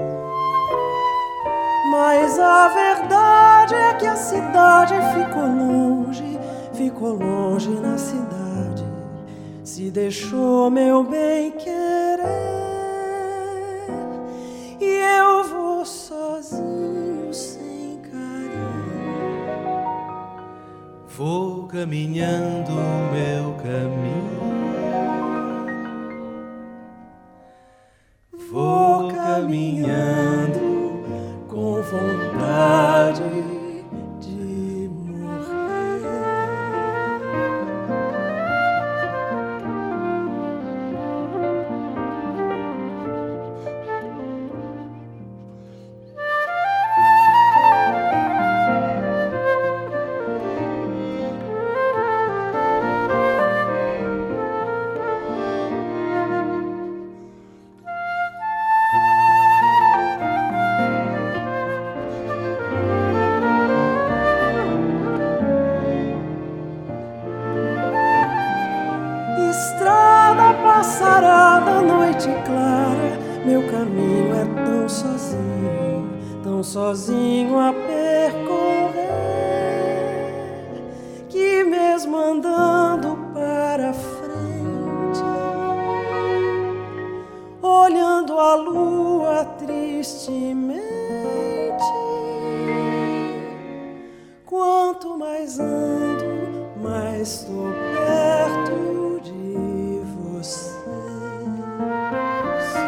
Mas 1.91 2.39
a 2.39 2.69
verdade 2.69 3.46
é 3.75 3.95
que 3.95 4.07
a 4.07 4.17
cidade 4.17 4.95
ficou 5.15 5.47
longe, 5.47 6.39
ficou 6.73 7.15
longe 7.15 7.71
na 7.71 7.99
cidade. 7.99 8.85
Se 9.65 9.91
deixou 9.91 10.71
meu 10.71 11.03
bem 11.05 11.51
querer 11.53 12.27
e 14.81 14.85
eu 14.85 15.45
vou 15.45 15.85
sozinho 15.85 17.33
sem 17.35 17.99
carinho. 18.03 18.57
Vou 21.09 21.67
caminhando 21.67 22.46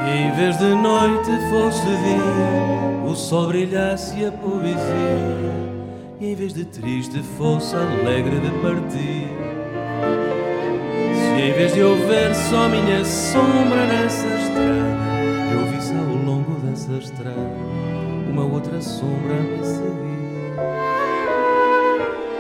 em 0.08 0.32
vez 0.32 0.56
de 0.58 0.74
noite 0.74 1.30
fosse 1.50 1.84
dia, 1.84 3.10
o 3.10 3.14
sol 3.14 3.48
brilhasse 3.48 4.24
a 4.24 4.32
poesia, 4.32 5.52
e 6.20 6.32
em 6.32 6.34
vez 6.34 6.54
de 6.54 6.64
triste 6.64 7.22
fosse 7.36 7.76
alegre 7.76 8.40
de 8.40 8.50
partir. 8.62 9.28
Se 11.14 11.42
em 11.42 11.52
vez 11.52 11.74
de 11.74 11.80
eu 11.80 11.96
ver 12.06 12.34
só 12.34 12.68
minha 12.68 13.04
sombra 13.04 13.86
nessa 13.86 14.26
estrada, 14.26 15.08
eu 15.52 15.66
visse 15.72 15.92
ao 15.92 16.16
longo 16.24 16.52
dessa 16.60 16.92
estrada 16.92 17.78
uma 18.28 18.44
outra 18.44 18.80
sombra 18.80 19.34
me 19.34 19.64
seguir. 19.64 20.08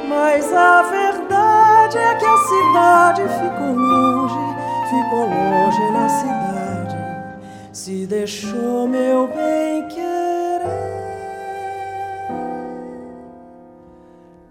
Mas 0.08 0.52
a 0.52 0.82
verdade 0.82 1.98
é 1.98 2.14
que 2.14 2.24
a 2.24 2.36
cidade 2.38 3.22
ficou 3.22 3.74
longe, 3.74 4.38
ficou 4.90 5.26
longe 5.26 5.90
na 5.92 6.08
cidade, 6.08 6.47
se 7.88 8.06
deixou 8.06 8.86
meu 8.86 9.28
bem 9.28 9.88
querer. 9.88 10.60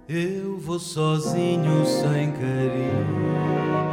Eu 0.09 0.57
vou 0.57 0.79
sozinho 0.79 1.85
sem 1.85 2.31
carinho. 2.31 3.86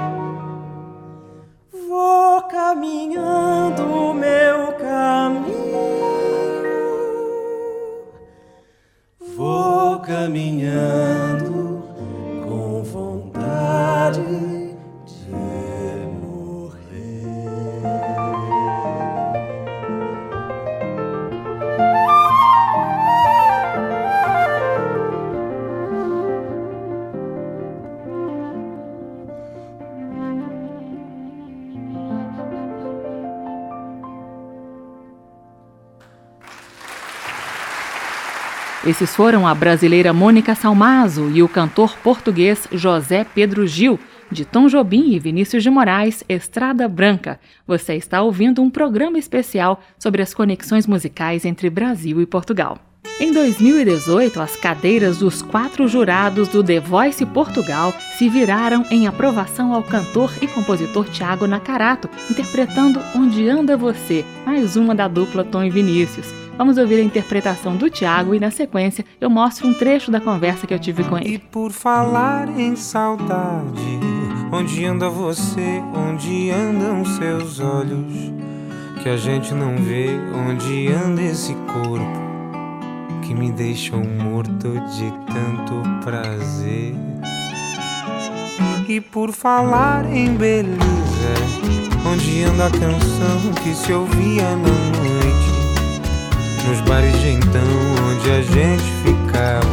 Esses 38.94 39.16
foram 39.16 39.44
a 39.44 39.52
brasileira 39.52 40.12
Mônica 40.12 40.54
Salmazo 40.54 41.28
e 41.34 41.42
o 41.42 41.48
cantor 41.48 41.96
português 41.98 42.68
José 42.70 43.24
Pedro 43.24 43.66
Gil, 43.66 43.98
de 44.30 44.44
Tom 44.44 44.68
Jobim 44.68 45.10
e 45.10 45.18
Vinícius 45.18 45.64
de 45.64 45.68
Moraes, 45.68 46.22
Estrada 46.28 46.86
Branca. 46.86 47.40
Você 47.66 47.94
está 47.94 48.22
ouvindo 48.22 48.62
um 48.62 48.70
programa 48.70 49.18
especial 49.18 49.80
sobre 49.98 50.22
as 50.22 50.32
conexões 50.32 50.86
musicais 50.86 51.44
entre 51.44 51.68
Brasil 51.68 52.20
e 52.20 52.26
Portugal. 52.26 52.78
Em 53.18 53.32
2018, 53.32 54.40
as 54.40 54.54
cadeiras 54.54 55.18
dos 55.18 55.42
quatro 55.42 55.88
jurados 55.88 56.46
do 56.46 56.62
The 56.62 56.78
Voice 56.78 57.26
Portugal 57.26 57.92
se 58.16 58.28
viraram 58.28 58.86
em 58.92 59.08
aprovação 59.08 59.74
ao 59.74 59.82
cantor 59.82 60.32
e 60.40 60.46
compositor 60.46 61.08
Tiago 61.08 61.48
Nacarato, 61.48 62.08
interpretando 62.30 63.00
Onde 63.12 63.48
Anda 63.48 63.76
Você, 63.76 64.24
mais 64.46 64.76
uma 64.76 64.94
da 64.94 65.08
dupla 65.08 65.42
Tom 65.42 65.64
e 65.64 65.70
Vinícius. 65.70 66.43
Vamos 66.56 66.78
ouvir 66.78 67.00
a 67.00 67.02
interpretação 67.02 67.76
do 67.76 67.90
Tiago 67.90 68.34
e, 68.34 68.38
na 68.40 68.50
sequência, 68.50 69.04
eu 69.20 69.28
mostro 69.28 69.66
um 69.66 69.74
trecho 69.74 70.10
da 70.10 70.20
conversa 70.20 70.66
que 70.66 70.72
eu 70.74 70.78
tive 70.78 71.02
com 71.04 71.18
E 71.18 71.22
ele. 71.22 71.38
por 71.50 71.72
falar 71.72 72.48
em 72.58 72.76
saudade, 72.76 73.98
onde 74.52 74.84
anda 74.84 75.08
você, 75.10 75.82
onde 75.94 76.50
andam 76.50 77.04
seus 77.04 77.58
olhos? 77.58 78.32
Que 79.02 79.08
a 79.08 79.16
gente 79.16 79.52
não 79.52 79.76
vê 79.76 80.08
onde 80.48 80.88
anda 80.92 81.20
esse 81.22 81.54
corpo 81.72 82.24
que 83.22 83.34
me 83.34 83.50
deixou 83.50 84.02
morto 84.04 84.68
de 84.68 85.10
tanto 85.26 85.82
prazer. 86.04 86.94
E 88.88 89.00
por 89.00 89.32
falar 89.32 90.04
em 90.12 90.34
beleza, 90.34 90.78
onde 92.06 92.44
anda 92.44 92.66
a 92.66 92.70
canção 92.70 93.52
que 93.62 93.74
se 93.74 93.92
ouvia 93.92 94.42
na 94.56 94.56
noite? 94.56 95.13
Nos 96.66 96.80
bares 96.80 97.12
de 97.20 97.28
então, 97.28 97.60
onde 98.10 98.30
a 98.30 98.40
gente 98.40 98.84
ficava, 99.04 99.66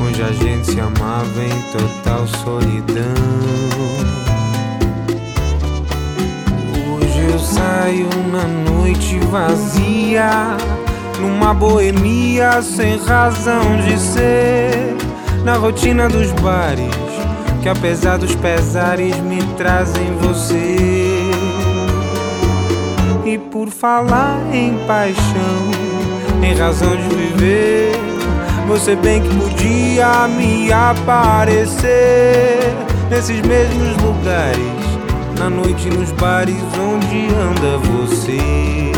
onde 0.00 0.22
a 0.22 0.32
gente 0.32 0.66
se 0.66 0.80
amava 0.80 1.44
em 1.44 1.62
total 1.72 2.26
solidão. 2.26 3.04
Hoje 6.92 7.32
eu 7.32 7.38
saio 7.38 8.08
na 8.32 8.44
noite 8.70 9.20
vazia, 9.30 10.56
numa 11.20 11.54
boemia 11.54 12.60
sem 12.60 12.98
razão 12.98 13.76
de 13.86 13.98
ser, 13.98 14.96
na 15.44 15.54
rotina 15.54 16.08
dos 16.08 16.32
bares, 16.40 16.94
que 17.62 17.68
apesar 17.68 18.18
dos 18.18 18.34
pesares 18.34 19.16
me 19.20 19.40
trazem 19.56 20.12
você. 20.16 21.07
E 23.30 23.36
por 23.36 23.68
falar 23.68 24.40
em 24.54 24.72
paixão, 24.86 25.70
em 26.42 26.54
razão 26.54 26.96
de 26.96 27.14
viver, 27.14 27.92
você 28.66 28.96
bem 28.96 29.20
que 29.20 29.28
podia 29.36 30.26
me 30.28 30.72
aparecer 30.72 32.74
nesses 33.10 33.42
mesmos 33.42 34.02
lugares, 34.02 35.38
na 35.38 35.50
noite 35.50 35.90
nos 35.90 36.10
bares 36.12 36.56
onde 36.80 37.28
anda 37.34 37.76
você. 37.76 38.97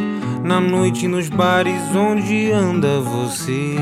na 0.43 0.59
noite 0.59 1.07
nos 1.07 1.29
bares 1.29 1.95
onde 1.95 2.51
anda 2.51 2.99
você. 2.99 3.75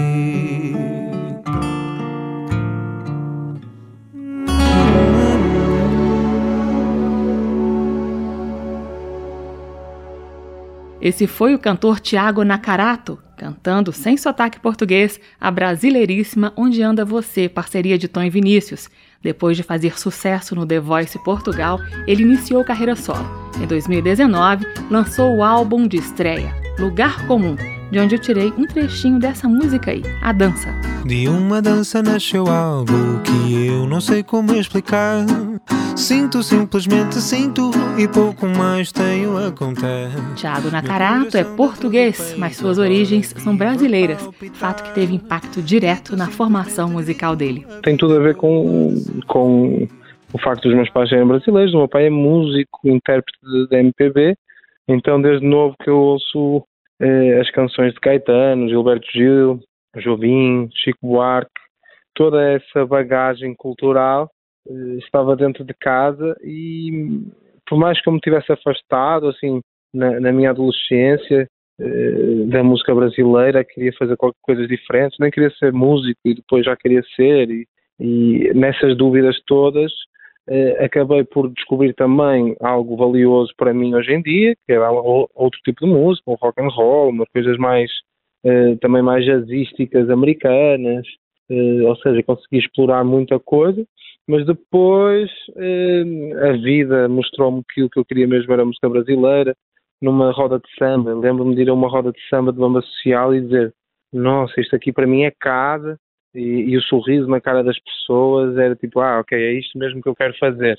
Esse 11.02 11.28
foi 11.28 11.56
o 11.56 11.60
cantor 11.60 12.00
Tiago 12.00 12.44
Nacarato, 12.44 13.18
cantando 13.38 13.94
sem 13.94 14.18
sotaque 14.18 14.60
português 14.60 15.20
a 15.40 15.50
brasileiríssima 15.50 16.52
Onde 16.58 16.84
Anda 16.84 17.06
Você, 17.06 17.48
parceria 17.48 17.98
de 17.98 18.10
Tom 18.10 18.22
e 18.24 18.30
Vinícius. 18.30 18.90
Depois 19.22 19.58
de 19.58 19.64
fazer 19.64 20.00
sucesso 20.00 20.56
no 20.56 20.66
The 20.66 20.80
Voice 20.80 21.20
Portugal, 21.24 21.80
ele 22.08 22.24
iniciou 22.24 22.64
carreira 22.64 22.96
solo. 22.96 23.28
Em 23.62 23.68
2019, 23.68 24.66
lançou 24.90 25.36
o 25.36 25.44
álbum 25.44 25.88
de 25.88 25.98
estreia, 25.98 26.54
Lugar 26.80 27.26
Comum, 27.28 27.58
de 27.92 28.00
onde 28.00 28.16
eu 28.16 28.20
tirei 28.20 28.54
um 28.58 28.66
trechinho 28.66 29.20
dessa 29.20 29.48
música 29.48 29.92
aí, 29.92 30.04
A 30.22 30.32
Dança. 30.32 30.70
De 31.06 31.28
uma 31.28 31.62
dança 31.62 32.04
nasceu 32.04 32.48
algo 32.48 33.22
que 33.24 33.68
eu 33.68 33.88
não 33.88 34.00
sei 34.00 34.22
como 34.22 34.54
explicar. 34.54 35.26
Sinto, 35.96 36.42
simplesmente 36.42 37.16
sinto 37.16 37.72
e 37.98 38.08
pouco 38.08 38.46
mais 38.48 38.92
tenho 38.92 39.38
a 39.38 39.52
contar. 39.52 40.10
Tiago 40.36 40.72
Nacarato 40.72 41.36
é 41.36 41.44
português, 41.44 42.36
mas 42.38 42.56
suas 42.56 42.78
origens 42.78 43.34
são 43.38 43.56
brasileiras, 43.56 44.30
fato 44.54 44.84
que 44.84 44.94
teve 44.94 45.16
impacto 45.16 45.62
direto 45.62 46.16
na 46.16 46.28
formação 46.28 46.90
musical 46.90 47.36
dele. 47.36 47.66
Tem 47.84 47.98
tudo 47.98 48.16
a 48.16 48.20
ver 48.20 48.36
com, 48.36 48.96
com 49.28 49.88
o 50.32 50.40
facto 50.40 50.70
dos 50.70 50.76
meus 50.76 50.90
pais 50.90 51.10
serem 51.10 51.28
brasileiros. 51.28 51.74
O 51.74 51.80
meu 51.80 51.88
pai 51.88 52.06
é 52.06 52.10
músico, 52.10 52.80
intérprete 52.86 53.38
de 53.70 53.76
MPB, 53.76 54.38
então 54.88 55.22
desde 55.22 55.46
novo 55.46 55.76
que 55.84 55.90
eu 55.90 55.98
ouço 55.98 56.64
as 57.40 57.50
canções 57.52 57.94
de 57.94 58.00
Caetano, 58.00 58.68
Gilberto 58.68 59.08
Gil, 59.12 59.60
Jobim, 59.98 60.70
Chico 60.74 61.00
Buarque, 61.02 61.52
toda 62.14 62.44
essa 62.52 62.86
bagagem 62.86 63.56
cultural 63.56 64.30
eh, 64.68 64.98
estava 64.98 65.36
dentro 65.36 65.64
de 65.64 65.74
casa 65.74 66.36
e 66.44 67.22
por 67.68 67.78
mais 67.78 68.02
que 68.02 68.10
eu 68.10 68.14
me 68.14 68.20
tivesse 68.20 68.52
afastado 68.52 69.30
assim 69.30 69.62
na, 69.94 70.20
na 70.20 70.32
minha 70.32 70.50
adolescência 70.50 71.48
eh, 71.80 72.46
da 72.48 72.64
música 72.64 72.94
brasileira, 72.94 73.64
queria 73.64 73.94
fazer 73.94 74.18
qualquer 74.18 74.40
coisa 74.42 74.68
diferente, 74.68 75.16
nem 75.20 75.32
queria 75.32 75.52
ser 75.52 75.72
músico 75.72 76.20
e 76.26 76.36
depois 76.36 76.66
já 76.66 76.76
queria 76.76 77.02
ser 77.16 77.50
e, 77.50 77.66
e 78.00 78.54
nessas 78.54 78.98
dúvidas 78.98 79.40
todas 79.48 79.92
eh, 79.92 80.19
acabei 80.80 81.24
por 81.24 81.50
descobrir 81.50 81.94
também 81.94 82.56
algo 82.60 82.96
valioso 82.98 83.54
para 83.58 83.74
mim 83.74 83.94
hoje 83.94 84.14
em 84.14 84.22
dia, 84.22 84.56
que 84.66 84.74
era 84.74 84.92
outro 84.92 85.60
tipo 85.64 85.86
de 85.86 85.92
música, 85.92 86.32
um 86.32 86.36
rock 86.36 86.62
and 86.62 86.70
roll, 86.70 87.10
umas 87.10 87.30
coisas 87.30 87.58
mais 87.58 87.92
também 88.82 89.02
mais 89.02 89.26
jazzísticas 89.26 90.10
americanas, 90.10 91.06
ou 91.86 91.96
seja, 91.98 92.24
consegui 92.24 92.58
explorar 92.58 93.04
muita 93.04 93.40
coisa 93.40 93.86
mas 94.30 94.46
depois 94.46 95.28
eh, 95.58 96.04
a 96.50 96.52
vida 96.52 97.10
mostrou-me 97.10 97.64
que 97.74 97.82
o 97.82 97.90
que 97.90 98.00
eu 98.00 98.06
queria 98.06 98.28
mesmo 98.28 98.54
era 98.54 98.64
música 98.64 98.88
brasileira, 98.88 99.56
numa 100.00 100.32
roda 100.32 100.60
de 100.60 100.70
samba. 100.78 101.16
Lembro-me 101.16 101.56
de 101.56 101.64
ir 101.64 101.70
a 101.70 101.74
uma 101.74 101.90
roda 101.90 102.12
de 102.12 102.20
samba 102.30 102.54
de 102.54 102.60
banda 102.60 102.80
social 102.80 103.34
e 103.34 103.42
dizer: 103.42 103.74
Nossa, 104.14 104.62
isto 104.62 104.76
aqui 104.76 104.94
para 104.94 105.08
mim 105.08 105.24
é 105.24 105.32
casa. 105.32 105.98
E, 106.34 106.40
e 106.40 106.78
o 106.78 106.82
sorriso 106.82 107.28
na 107.28 107.42
cara 107.42 107.64
das 107.64 107.78
pessoas 107.80 108.58
era 108.58 108.76
tipo: 108.76 109.00
Ah, 109.00 109.20
ok, 109.20 109.38
é 109.38 109.54
isto 109.54 109.78
mesmo 109.78 110.02
que 110.02 110.10
eu 110.10 110.16
quero 110.16 110.38
fazer. 110.38 110.78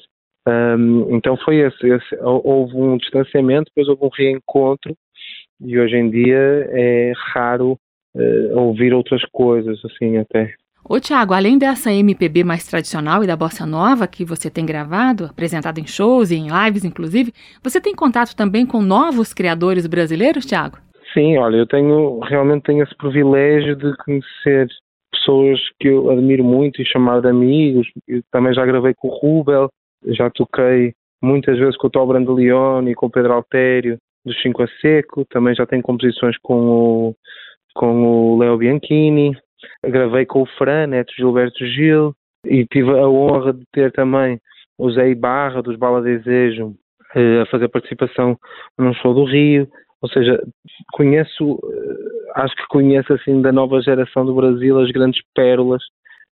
Um, 0.48 1.14
então 1.16 1.36
foi 1.36 1.56
esse, 1.56 1.86
esse, 1.86 2.16
Houve 2.22 2.74
um 2.76 2.96
distanciamento, 2.96 3.70
depois 3.74 3.88
houve 3.88 4.04
um 4.04 4.16
reencontro, 4.16 4.96
e 5.60 5.78
hoje 5.78 5.96
em 5.96 6.10
dia 6.10 6.66
é 6.70 7.12
raro 7.34 7.78
uh, 8.14 8.58
ouvir 8.58 8.94
outras 8.94 9.22
coisas, 9.32 9.78
assim, 9.84 10.16
até. 10.16 10.54
Ô 10.88 10.98
Tiago, 10.98 11.34
além 11.34 11.58
dessa 11.58 11.92
MPB 11.92 12.42
mais 12.42 12.66
tradicional 12.66 13.22
e 13.22 13.26
da 13.26 13.36
bossa 13.36 13.66
nova 13.66 14.08
que 14.08 14.24
você 14.24 14.48
tem 14.50 14.64
gravado, 14.64 15.26
apresentado 15.26 15.78
em 15.78 15.86
shows 15.86 16.30
e 16.30 16.36
em 16.36 16.48
lives 16.48 16.84
inclusive, 16.84 17.32
você 17.62 17.80
tem 17.80 17.94
contato 17.94 18.34
também 18.34 18.64
com 18.64 18.80
novos 18.80 19.34
criadores 19.34 19.86
brasileiros, 19.86 20.46
Tiago? 20.46 20.78
Sim, 21.12 21.36
olha, 21.36 21.56
eu 21.56 21.66
tenho 21.66 22.18
realmente 22.20 22.62
tenho 22.62 22.82
esse 22.82 22.96
privilégio 22.96 23.76
de 23.76 23.94
conhecer 23.98 24.68
pessoas 25.20 25.60
que 25.78 25.88
eu 25.88 26.10
admiro 26.10 26.44
muito 26.44 26.80
e 26.80 26.86
chamar 26.86 27.20
de 27.20 27.28
amigos. 27.28 27.86
Eu 28.08 28.22
também 28.30 28.54
já 28.54 28.64
gravei 28.64 28.94
com 28.94 29.08
o 29.08 29.18
Rubel, 29.18 29.68
já 30.06 30.30
toquei 30.30 30.92
muitas 31.22 31.58
vezes 31.58 31.76
com 31.76 31.86
o 31.86 31.90
Tó 31.90 32.04
Brandeleone 32.06 32.90
e 32.90 32.94
com 32.94 33.06
o 33.06 33.10
Pedro 33.10 33.34
Altério 33.34 33.98
do 34.24 34.34
Cinco 34.34 34.62
a 34.62 34.68
Seco, 34.80 35.24
também 35.26 35.54
já 35.54 35.66
tenho 35.66 35.82
composições 35.82 36.36
com 36.42 36.60
o, 36.60 37.14
com 37.74 38.34
o 38.34 38.38
Leo 38.38 38.58
Bianchini, 38.58 39.34
Gravei 39.84 40.26
com 40.26 40.42
o 40.42 40.46
Fran, 40.46 40.86
neto 40.88 41.12
Gilberto 41.14 41.64
Gil, 41.66 42.14
e 42.44 42.64
tive 42.66 42.90
a 42.90 43.08
honra 43.08 43.52
de 43.52 43.62
ter 43.72 43.92
também 43.92 44.38
o 44.78 44.90
Zé 44.90 45.08
Ibarra, 45.10 45.62
dos 45.62 45.76
Bala 45.76 46.00
Desejo, 46.00 46.74
eh, 47.14 47.42
a 47.42 47.46
fazer 47.46 47.68
participação 47.68 48.38
num 48.78 48.94
show 48.94 49.12
do 49.14 49.24
Rio. 49.24 49.68
Ou 50.00 50.08
seja, 50.08 50.42
conheço, 50.92 51.58
eh, 51.62 52.19
acho 52.34 52.54
que 52.56 52.66
conheço 52.68 53.12
assim 53.12 53.40
da 53.40 53.52
nova 53.52 53.80
geração 53.80 54.24
do 54.24 54.34
Brasil 54.34 54.78
as 54.78 54.90
grandes 54.90 55.20
pérolas 55.34 55.82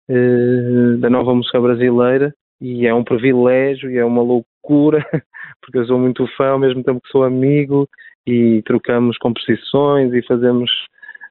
eh, 0.09 0.97
da 0.99 1.09
nova 1.09 1.33
música 1.33 1.59
brasileira 1.59 2.33
e 2.61 2.87
é 2.87 2.93
um 2.93 3.03
privilégio 3.03 3.89
e 3.89 3.97
é 3.97 4.05
uma 4.05 4.21
loucura 4.21 5.05
porque 5.61 5.77
eu 5.77 5.85
sou 5.85 5.99
muito 5.99 6.27
fã 6.35 6.49
ao 6.49 6.59
mesmo 6.59 6.83
tempo 6.83 7.01
que 7.01 7.11
sou 7.11 7.23
amigo 7.23 7.87
e 8.25 8.61
trocamos 8.65 9.17
composições 9.17 10.13
e 10.13 10.21
fazemos 10.23 10.69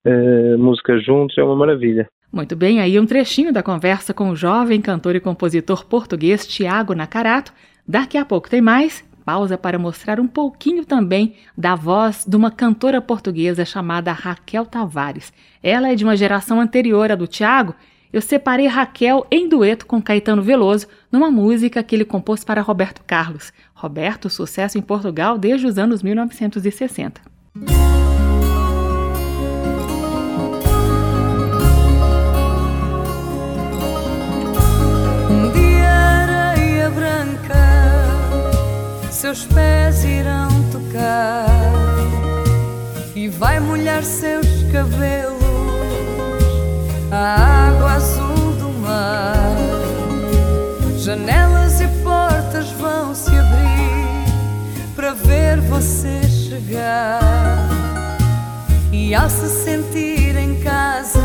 uh, 0.06 0.58
música 0.58 0.98
juntos, 0.98 1.36
é 1.36 1.42
uma 1.42 1.54
maravilha. 1.54 2.08
Muito 2.32 2.56
bem, 2.56 2.80
aí 2.80 2.98
um 2.98 3.06
trechinho 3.06 3.52
da 3.52 3.62
conversa 3.62 4.14
com 4.14 4.30
o 4.30 4.36
jovem 4.36 4.80
cantor 4.80 5.14
e 5.14 5.20
compositor 5.20 5.86
português 5.86 6.46
Tiago 6.46 6.94
Nacarato. 6.94 7.52
Daqui 7.86 8.18
a 8.18 8.24
pouco 8.24 8.50
tem 8.50 8.60
mais. 8.60 9.04
Pausa 9.26 9.58
para 9.58 9.76
mostrar 9.76 10.20
um 10.20 10.28
pouquinho 10.28 10.84
também 10.84 11.34
da 11.58 11.74
voz 11.74 12.24
de 12.24 12.36
uma 12.36 12.48
cantora 12.48 13.00
portuguesa 13.00 13.64
chamada 13.64 14.12
Raquel 14.12 14.64
Tavares. 14.64 15.32
Ela 15.60 15.90
é 15.90 15.96
de 15.96 16.04
uma 16.04 16.16
geração 16.16 16.60
anterior 16.60 17.10
à 17.10 17.16
do 17.16 17.26
Tiago. 17.26 17.74
Eu 18.12 18.22
separei 18.22 18.68
Raquel 18.68 19.26
em 19.28 19.48
dueto 19.48 19.84
com 19.84 20.00
Caetano 20.00 20.42
Veloso 20.42 20.86
numa 21.10 21.28
música 21.28 21.82
que 21.82 21.96
ele 21.96 22.04
compôs 22.04 22.44
para 22.44 22.62
Roberto 22.62 23.02
Carlos. 23.04 23.52
Roberto, 23.74 24.30
sucesso 24.30 24.78
em 24.78 24.82
Portugal 24.82 25.36
desde 25.36 25.66
os 25.66 25.76
anos 25.76 26.04
1960. 26.04 27.20
Seus 39.26 39.44
pés 39.46 40.04
irão 40.04 40.48
tocar 40.70 41.48
e 43.12 43.26
vai 43.26 43.58
molhar 43.58 44.04
seus 44.04 44.46
cabelos 44.70 45.42
a 47.10 47.66
água 47.66 47.92
azul 47.94 48.52
do 48.52 48.68
mar. 48.78 49.34
Janelas 50.98 51.80
e 51.80 51.88
portas 52.04 52.70
vão 52.78 53.16
se 53.16 53.30
abrir 53.36 54.94
para 54.94 55.12
ver 55.12 55.60
você 55.62 56.22
chegar 56.28 57.68
e 58.92 59.12
ao 59.12 59.28
se 59.28 59.48
sentir 59.48 60.36
em 60.36 60.60
casa, 60.60 61.20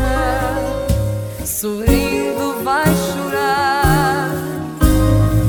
sorrindo 1.44 2.64
vai 2.64 2.86
chorar 3.14 4.32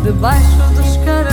debaixo 0.03 0.57
dos 0.75 0.97
caracóis. 0.97 1.32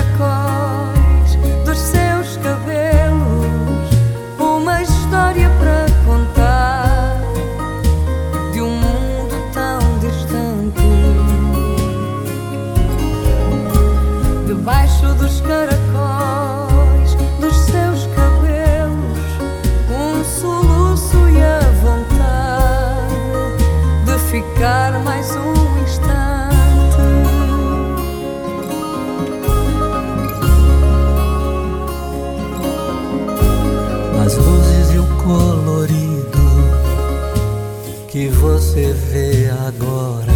Você 38.80 38.94
vê 39.12 39.50
agora. 39.68 40.32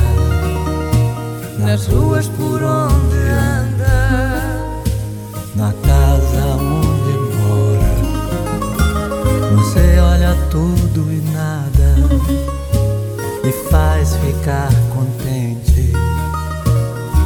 Nas 1.58 1.86
ruas 1.86 2.28
por 2.28 2.62
onde 2.62 3.16
anda, 3.16 4.60
na 5.56 5.72
casa 5.72 6.46
onde 6.56 7.12
mora. 7.38 7.94
Você 9.56 9.98
olha 9.98 10.36
tudo 10.50 11.10
e 11.10 11.22
nada. 11.32 11.96
Me 13.42 13.52
faz 13.70 14.14
ficar 14.16 14.70
contente. 14.94 15.92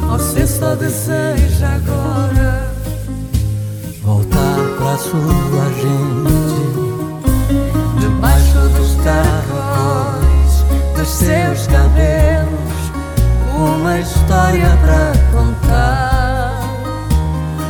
Você 0.09 0.47
só 0.47 0.77
deseja 0.77 1.69
agora. 1.75 2.69
Voltar 4.03 4.57
pra 4.79 4.97
sua 4.97 5.69
gente 5.83 6.38
seus 11.29 11.67
cabelos 11.67 12.49
uma 13.55 13.99
história 13.99 14.67
para 14.81 15.13
contar 15.31 16.59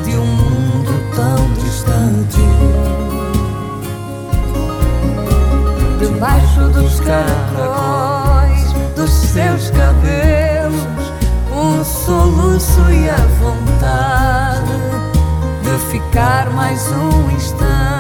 de 0.05 0.17
um 0.17 0.27
mundo 0.27 0.93
tão 1.17 1.53
distante. 1.55 2.39
Debaixo 5.99 6.69
dos 6.69 7.01
caracóis 7.01 8.73
dos 8.95 9.11
seus 9.11 9.71
cabelos, 9.71 11.13
um 11.53 11.85
soluço 11.85 12.81
e 12.93 13.11
a 13.11 13.17
vontade 13.41 14.71
de 15.65 15.91
ficar 15.91 16.49
mais 16.51 16.93
um 16.93 17.29
instante. 17.33 17.98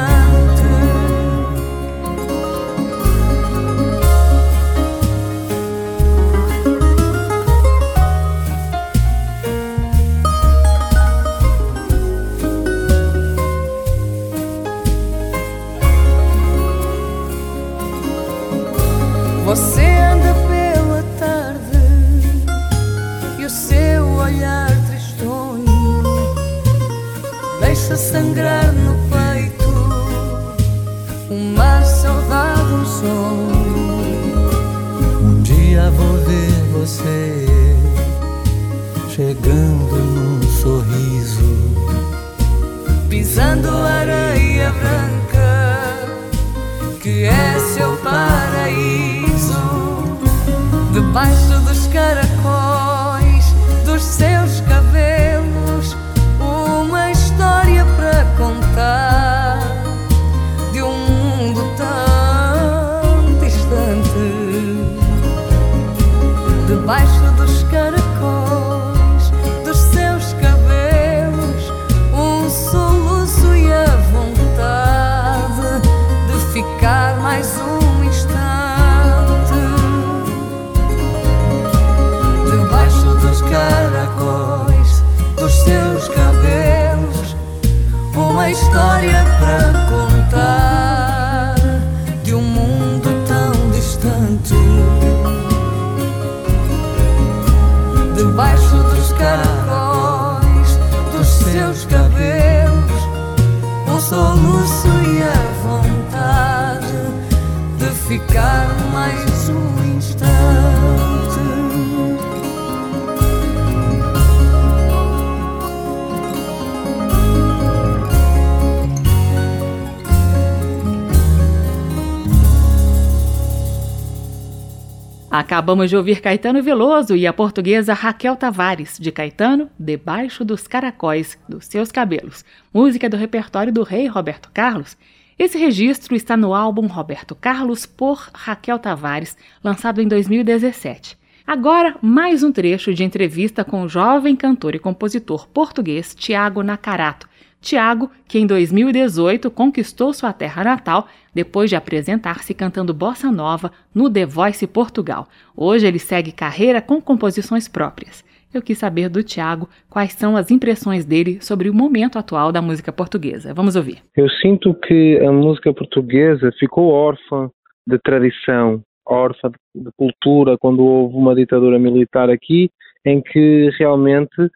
Acabamos 125.69 125.91
de 125.91 125.97
ouvir 125.99 126.23
Caetano 126.23 126.62
Veloso 126.62 127.14
e 127.14 127.27
a 127.27 127.33
portuguesa 127.35 127.93
Raquel 127.93 128.35
Tavares, 128.37 128.97
de 128.99 129.12
Caetano, 129.12 129.69
Debaixo 129.79 130.43
dos 130.43 130.66
Caracóis 130.66 131.39
dos 131.47 131.66
Seus 131.66 131.93
Cabelos, 131.93 132.43
música 132.73 133.07
do 133.07 133.19
repertório 133.19 133.71
do 133.71 133.83
rei 133.83 134.07
Roberto 134.07 134.51
Carlos. 134.51 134.97
Esse 135.39 135.59
registro 135.59 136.16
está 136.16 136.39
no 136.39 136.55
álbum 136.55 136.87
Roberto 136.87 137.35
Carlos 137.35 137.85
por 137.85 138.31
Raquel 138.33 138.79
Tavares, 138.79 139.37
lançado 139.62 140.01
em 140.01 140.09
2017. 140.09 141.19
Agora, 141.47 141.97
mais 142.01 142.43
um 142.43 142.51
trecho 142.51 142.95
de 142.95 143.05
entrevista 143.05 143.62
com 143.62 143.83
o 143.83 143.89
jovem 143.91 144.35
cantor 144.35 144.75
e 144.75 144.79
compositor 144.79 145.47
português 145.49 146.14
Tiago 146.14 146.62
Nacarato, 146.62 147.29
Tiago, 147.61 148.11
que 148.26 148.38
em 148.38 148.46
2018 148.46 149.50
conquistou 149.50 150.12
sua 150.12 150.32
terra 150.32 150.64
natal 150.64 151.09
depois 151.34 151.68
de 151.68 151.76
apresentar-se 151.76 152.54
cantando 152.54 152.94
bossa 152.94 153.30
nova 153.30 153.72
no 153.94 154.11
The 154.11 154.26
Voice 154.26 154.66
Portugal. 154.66 155.28
Hoje 155.56 155.86
ele 155.86 155.98
segue 155.98 156.32
carreira 156.32 156.80
com 156.80 157.00
composições 157.00 157.68
próprias. 157.68 158.24
Eu 158.52 158.62
quis 158.62 158.78
saber 158.78 159.11
do 159.11 159.22
Tiago 159.22 159.68
quais 159.90 160.12
são 160.14 160.36
as 160.36 160.50
impressões 160.50 161.04
dele 161.04 161.38
sobre 161.42 161.68
o 161.68 161.74
momento 161.74 162.18
atual 162.18 162.50
da 162.50 162.62
música 162.62 162.90
portuguesa. 162.90 163.52
Vamos 163.52 163.76
ouvir. 163.76 163.98
Eu 164.16 164.28
sinto 164.28 164.72
que 164.74 165.18
a 165.18 165.30
música 165.30 165.72
portuguesa 165.74 166.50
ficou 166.59 166.90
órfã 166.90 167.50
de 167.86 167.98
tradição, 167.98 168.80
órfã 169.06 169.50
de 169.74 169.90
cultura 169.96 170.56
quando 170.59 170.82
houve 170.82 171.14
uma 171.16 171.34
ditadura 171.34 171.78
militar 171.78 172.30
aqui, 172.30 172.70
em 173.04 173.20
que 173.20 173.70
realmente 173.78 174.50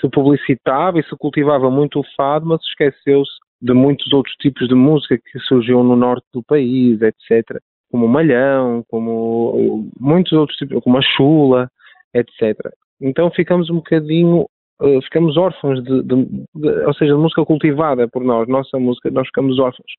se 0.00 0.08
publicitava 0.10 0.98
e 0.98 1.04
se 1.04 1.16
cultivava 1.16 1.70
muito 1.70 2.00
o 2.00 2.04
fado, 2.16 2.46
mas 2.46 2.60
esqueceu-se 2.62 3.32
de 3.60 3.72
muitos 3.72 4.12
outros 4.12 4.34
tipos 4.36 4.68
de 4.68 4.74
música 4.74 5.18
que 5.18 5.38
surgiu 5.40 5.82
no 5.82 5.96
norte 5.96 6.26
do 6.32 6.42
país, 6.42 7.00
etc. 7.00 7.58
Como 7.90 8.06
o 8.06 8.08
malhão, 8.08 8.84
como 8.88 9.88
muitos 9.98 10.32
outros 10.32 10.58
tipos, 10.58 10.82
como 10.82 10.98
a 10.98 11.02
chula, 11.02 11.70
etc. 12.14 12.56
Então 13.00 13.30
ficamos 13.30 13.70
um 13.70 13.76
bocadinho, 13.76 14.46
uh, 14.80 15.02
ficamos 15.02 15.36
órfãos 15.36 15.82
de, 15.82 16.02
de, 16.02 16.24
de, 16.54 16.68
ou 16.84 16.94
seja, 16.94 17.14
de 17.14 17.20
música 17.20 17.44
cultivada 17.44 18.08
por 18.08 18.24
nós, 18.24 18.48
nossa 18.48 18.78
música, 18.78 19.10
nós 19.10 19.26
ficamos 19.28 19.58
órfãos. 19.58 19.92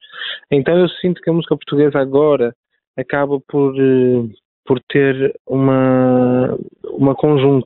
Então 0.52 0.78
eu 0.78 0.90
sinto 0.90 1.22
que 1.22 1.30
a 1.30 1.34
música 1.34 1.56
portuguesa 1.56 2.00
agora 2.00 2.54
acaba 2.98 3.40
por, 3.48 3.74
uh, 3.74 4.30
por 4.66 4.80
ter 4.90 5.34
uma, 5.48 6.58
uma 6.86 7.16
conjuntura 7.16 7.66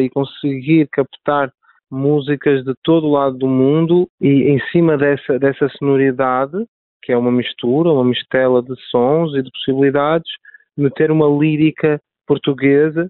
e 0.00 0.10
conseguir 0.10 0.88
captar 0.88 1.52
músicas 1.90 2.64
de 2.64 2.72
todo 2.84 3.06
o 3.06 3.12
lado 3.12 3.36
do 3.36 3.48
mundo 3.48 4.08
e 4.20 4.50
em 4.50 4.60
cima 4.70 4.96
dessa, 4.96 5.38
dessa 5.38 5.68
sonoridade, 5.70 6.64
que 7.02 7.12
é 7.12 7.16
uma 7.16 7.32
mistura, 7.32 7.90
uma 7.90 8.04
mistela 8.04 8.62
de 8.62 8.74
sons 8.90 9.34
e 9.34 9.42
de 9.42 9.50
possibilidades, 9.50 10.30
meter 10.76 11.10
uma 11.10 11.26
lírica 11.26 12.00
portuguesa 12.26 13.08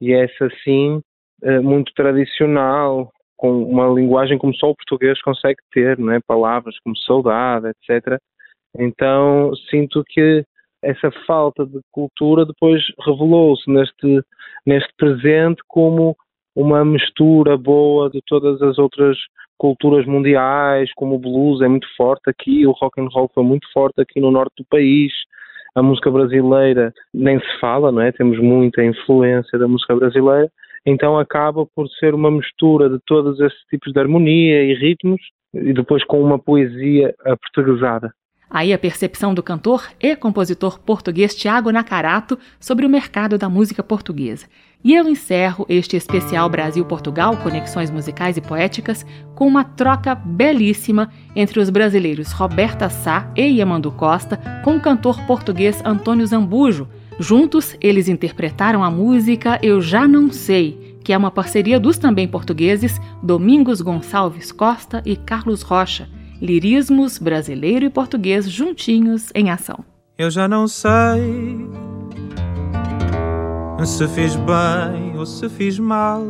e 0.00 0.12
essa 0.12 0.48
sim 0.64 1.00
eh, 1.42 1.60
muito 1.60 1.92
tradicional, 1.94 3.12
com 3.36 3.62
uma 3.64 3.88
linguagem 3.88 4.38
como 4.38 4.54
só 4.54 4.70
o 4.70 4.76
português 4.76 5.20
consegue 5.20 5.58
ter, 5.72 5.98
não 5.98 6.12
é? 6.12 6.20
palavras 6.20 6.78
como 6.84 6.96
saudade, 6.96 7.68
etc. 7.68 8.18
Então 8.78 9.52
sinto 9.68 10.02
que 10.08 10.44
essa 10.82 11.10
falta 11.26 11.64
de 11.64 11.80
cultura 11.90 12.44
depois 12.44 12.82
revelou-se 13.06 13.70
neste, 13.70 14.22
neste 14.66 14.92
presente 14.96 15.62
como 15.68 16.16
uma 16.54 16.84
mistura 16.84 17.56
boa 17.56 18.10
de 18.10 18.20
todas 18.26 18.60
as 18.60 18.78
outras 18.78 19.16
culturas 19.56 20.04
mundiais, 20.06 20.92
como 20.94 21.14
o 21.14 21.18
blues 21.18 21.60
é 21.60 21.68
muito 21.68 21.86
forte 21.96 22.28
aqui, 22.28 22.66
o 22.66 22.72
rock 22.72 23.00
and 23.00 23.08
roll 23.12 23.30
foi 23.32 23.44
muito 23.44 23.66
forte 23.72 24.00
aqui 24.00 24.20
no 24.20 24.30
norte 24.30 24.52
do 24.58 24.64
país, 24.68 25.12
a 25.74 25.82
música 25.82 26.10
brasileira 26.10 26.92
nem 27.14 27.38
se 27.38 27.60
fala, 27.60 27.90
não 27.90 28.02
é? 28.02 28.12
Temos 28.12 28.38
muita 28.38 28.84
influência 28.84 29.58
da 29.58 29.68
música 29.68 29.94
brasileira, 29.94 30.50
então 30.84 31.18
acaba 31.18 31.64
por 31.64 31.88
ser 31.88 32.14
uma 32.14 32.30
mistura 32.30 32.90
de 32.90 32.98
todos 33.06 33.40
esses 33.40 33.60
tipos 33.70 33.92
de 33.92 34.00
harmonia 34.00 34.64
e 34.64 34.74
ritmos 34.74 35.20
e 35.54 35.72
depois 35.72 36.04
com 36.04 36.20
uma 36.20 36.38
poesia 36.38 37.14
aportuguesada. 37.24 38.12
Aí 38.54 38.70
a 38.70 38.78
percepção 38.78 39.32
do 39.32 39.42
cantor 39.42 39.88
e 39.98 40.14
compositor 40.14 40.78
português 40.78 41.34
Tiago 41.34 41.72
Nacarato 41.72 42.38
sobre 42.60 42.84
o 42.84 42.88
mercado 42.88 43.38
da 43.38 43.48
música 43.48 43.82
portuguesa. 43.82 44.44
E 44.84 44.94
eu 44.94 45.08
encerro 45.08 45.64
este 45.70 45.96
especial 45.96 46.50
Brasil-Portugal, 46.50 47.34
Conexões 47.38 47.90
Musicais 47.90 48.36
e 48.36 48.42
Poéticas, 48.42 49.06
com 49.34 49.46
uma 49.46 49.64
troca 49.64 50.14
belíssima 50.14 51.08
entre 51.34 51.60
os 51.60 51.70
brasileiros 51.70 52.32
Roberta 52.32 52.90
Sá 52.90 53.32
e 53.34 53.42
Yamandu 53.42 53.90
Costa 53.90 54.36
com 54.62 54.76
o 54.76 54.80
cantor 54.80 55.18
português 55.26 55.80
Antônio 55.82 56.26
Zambujo. 56.26 56.86
Juntos, 57.18 57.74
eles 57.80 58.06
interpretaram 58.06 58.84
a 58.84 58.90
música 58.90 59.58
Eu 59.62 59.80
Já 59.80 60.06
Não 60.06 60.30
Sei, 60.30 60.98
que 61.02 61.14
é 61.14 61.16
uma 61.16 61.30
parceria 61.30 61.80
dos 61.80 61.96
também 61.96 62.28
portugueses 62.28 63.00
Domingos 63.22 63.80
Gonçalves 63.80 64.52
Costa 64.52 65.02
e 65.06 65.16
Carlos 65.16 65.62
Rocha, 65.62 66.06
lirismos 66.42 67.18
brasileiro 67.18 67.86
e 67.86 67.90
português 67.90 68.50
juntinhos 68.50 69.30
em 69.32 69.48
ação. 69.48 69.84
Eu 70.18 70.28
já 70.28 70.48
não 70.48 70.66
sei 70.66 70.90
se 73.86 74.08
fiz 74.08 74.34
bem 74.34 75.16
ou 75.16 75.24
se 75.24 75.48
fiz 75.48 75.78
mal 75.78 76.22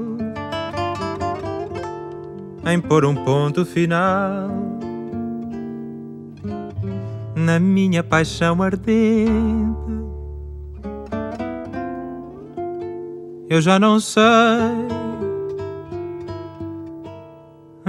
em 2.66 2.78
pôr 2.78 3.06
um 3.06 3.14
ponto 3.14 3.64
final 3.64 4.48
na 7.34 7.58
minha 7.58 8.02
paixão 8.02 8.62
ardente. 8.62 9.32
Eu 13.48 13.60
já 13.60 13.78
não 13.78 13.98
sei, 13.98 14.22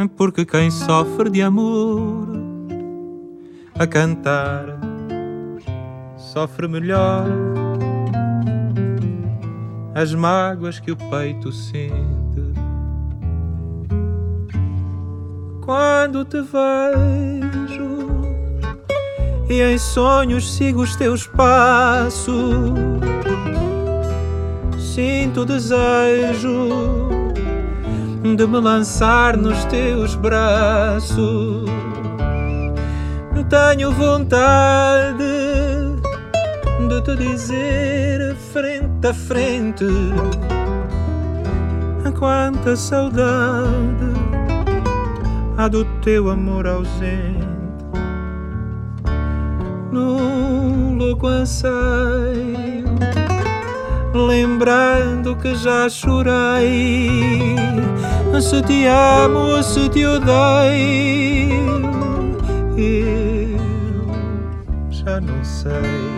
porque 0.08 0.46
quem 0.46 0.70
sofre 0.72 1.30
de 1.30 1.42
amor 1.42 2.28
a 3.78 3.88
cantar 3.88 4.80
sofre 6.18 6.68
melhor 6.68 7.26
as 9.94 10.14
mágoas 10.14 10.80
que 10.80 10.92
o 10.92 10.96
peito 10.96 11.52
sente. 11.52 11.94
Quando 15.62 16.26
te 16.26 16.42
vejo 16.42 18.08
e 19.50 19.62
em 19.62 19.78
sonhos 19.78 20.56
sigo 20.56 20.82
os 20.82 20.96
teus 20.96 21.28
passos, 21.28 22.74
sinto 24.78 25.46
desejo 25.46 27.13
de 28.24 28.48
me 28.48 28.60
lançar 28.60 29.38
nos 29.38 29.64
teus 29.66 30.16
braços. 30.16 31.70
Tenho 33.50 33.92
vontade 33.92 35.24
de 36.90 37.02
te 37.04 37.16
dizer 37.16 38.36
frente 38.36 39.08
a 39.08 39.14
frente 39.14 39.86
quanta 42.24 42.76
saudade 42.76 44.14
há 45.58 45.68
do 45.68 45.84
teu 46.02 46.30
amor 46.30 46.66
ausente. 46.66 47.44
Num 49.92 50.96
louco 50.98 51.28
anseio, 51.28 52.86
lembrando 54.14 55.36
que 55.36 55.54
já 55.54 55.90
chorei. 55.90 57.56
Se 58.42 58.62
te 58.62 58.88
amo 58.88 59.40
ou 59.40 59.64
se 59.64 59.90
te 59.90 60.06
odeio, 60.06 61.64
eu 62.78 63.58
já 64.92 65.22
não 65.22 65.44
sei. 65.44 66.13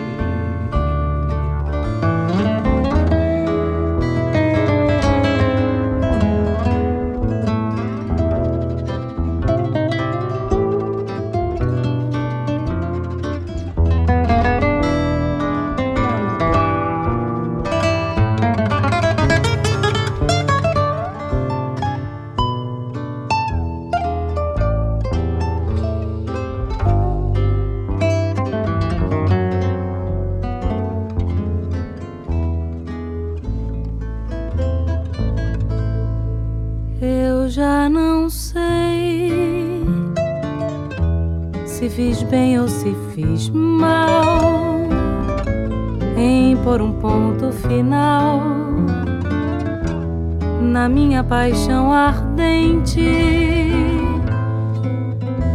Paixão 51.45 51.93
ardente. 51.93 53.05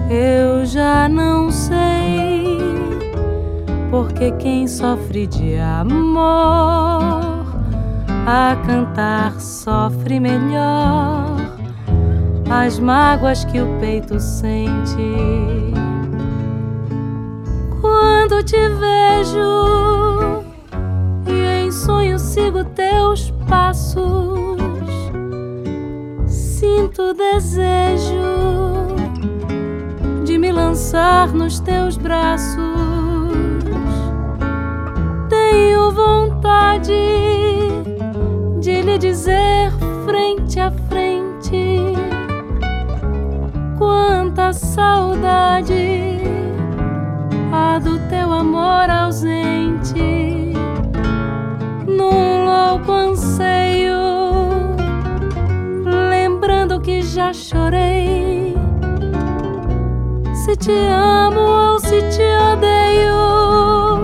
Eu 0.09 0.64
já 0.64 1.09
não 1.09 1.51
sei 1.51 2.57
porque 3.91 4.30
quem 4.38 4.68
sofre 4.68 5.26
de 5.26 5.57
amor 5.57 7.45
a 8.24 8.57
cantar 8.64 9.41
sofre 9.41 10.20
melhor 10.20 11.26
as 12.49 12.78
mágoas 12.78 13.45
que 13.45 13.61
o 13.61 13.66
peito 13.80 14.20
sente 14.20 14.95
quando 17.80 18.45
te 18.45 18.68
vejo 18.78 20.45
que 56.83 57.03
já 57.03 57.33
chorei. 57.33 58.55
Se 60.35 60.57
te 60.57 60.72
amo 60.72 61.41
ou 61.41 61.81
se 61.81 62.01
te 62.11 62.22
odeio, 62.53 64.03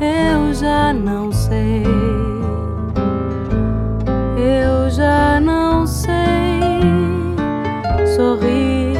eu 0.00 0.54
já 0.54 0.92
não 0.92 1.32
sei. 1.32 1.84
Eu 4.36 4.90
já 4.90 5.40
não 5.40 5.86
sei 5.86 6.80
sorrir 8.16 8.98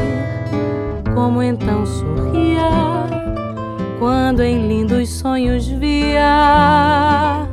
como 1.15 1.43
então 1.43 1.85
sorria 1.85 2.71
quando 3.99 4.43
em 4.43 4.69
lindos 4.69 5.09
sonhos 5.11 5.67
via 5.67 7.47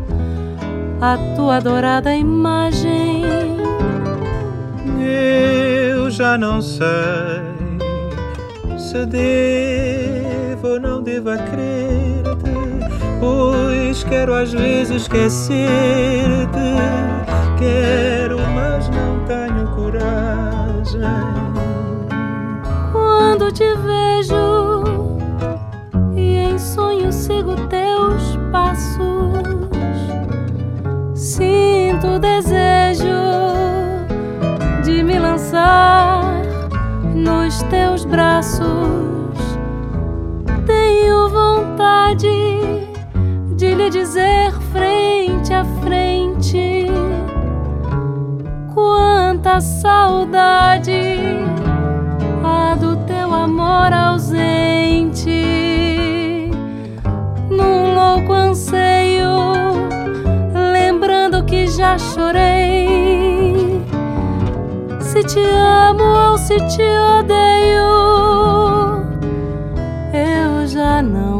a 1.01 1.17
tua 1.35 1.57
adorada 1.57 2.15
imagem. 2.15 3.10
Eu 5.11 6.09
já 6.09 6.37
não 6.37 6.61
sei 6.61 6.87
se 8.77 9.05
devo 9.05 10.67
ou 10.67 10.79
não 10.79 11.01
devo 11.01 11.29
crer-te, 11.29 12.51
pois 13.19 14.03
quero 14.03 14.33
às 14.33 14.51
vezes 14.51 15.03
esquecer-te. 15.03 15.67
Quero, 17.59 18.39
mas 18.55 18.89
não 18.89 19.25
tenho 19.25 19.67
coragem. 19.75 21.01
Quando 22.91 23.51
te 23.51 23.65
vejo 23.75 24.61
sigo 27.11 27.55
teus 27.67 28.37
passos. 28.51 29.10
Teus 37.71 38.03
braços. 38.03 39.39
Tenho 40.65 41.29
vontade 41.29 42.27
de 43.55 43.73
lhe 43.73 43.89
dizer 43.89 44.51
frente 44.73 45.53
a 45.53 45.63
frente 45.81 46.87
quanta 48.73 49.61
saudade 49.61 51.17
há 52.43 52.75
do 52.75 52.97
teu 53.05 53.33
amor 53.33 53.93
ausente 53.93 55.31
louco 57.49 58.33
anseio, 58.33 59.29
lembrando 60.73 61.45
que 61.45 61.67
já 61.67 61.97
chorei. 61.97 62.60
Se 65.11 65.21
te 65.23 65.45
amo 65.45 66.05
ou 66.05 66.37
se 66.37 66.55
te 66.55 66.81
odeio, 67.19 67.83
eu 70.13 70.65
já 70.67 71.01
não 71.01 71.30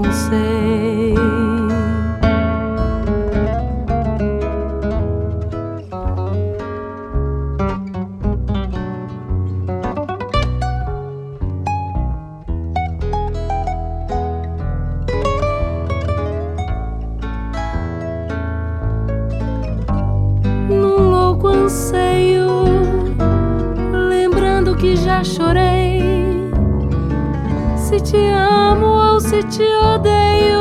te 29.51 29.63
odeio, 29.63 30.59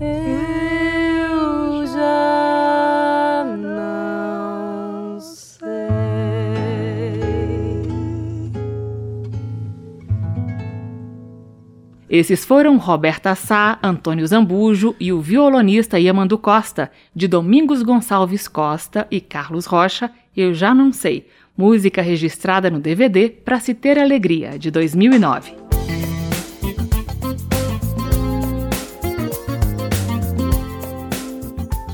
eu 0.00 1.86
já 1.86 3.44
não 3.58 5.20
sei. 5.20 5.68
Esses 12.08 12.42
foram 12.42 12.78
Roberta 12.78 13.34
Sá, 13.34 13.78
Antônio 13.82 14.26
Zambujo 14.26 14.96
e 14.98 15.12
o 15.12 15.20
violonista 15.20 16.00
Yamandu 16.00 16.38
Costa, 16.38 16.90
de 17.14 17.28
Domingos 17.28 17.82
Gonçalves 17.82 18.48
Costa 18.48 19.06
e 19.10 19.20
Carlos 19.20 19.66
Rocha, 19.66 20.10
Eu 20.34 20.54
Já 20.54 20.74
Não 20.74 20.90
Sei, 20.90 21.26
música 21.54 22.00
registrada 22.00 22.70
no 22.70 22.80
DVD 22.80 23.28
Pra 23.28 23.60
Se 23.60 23.74
Ter 23.74 23.98
Alegria, 23.98 24.58
de 24.58 24.70
2009. 24.70 25.67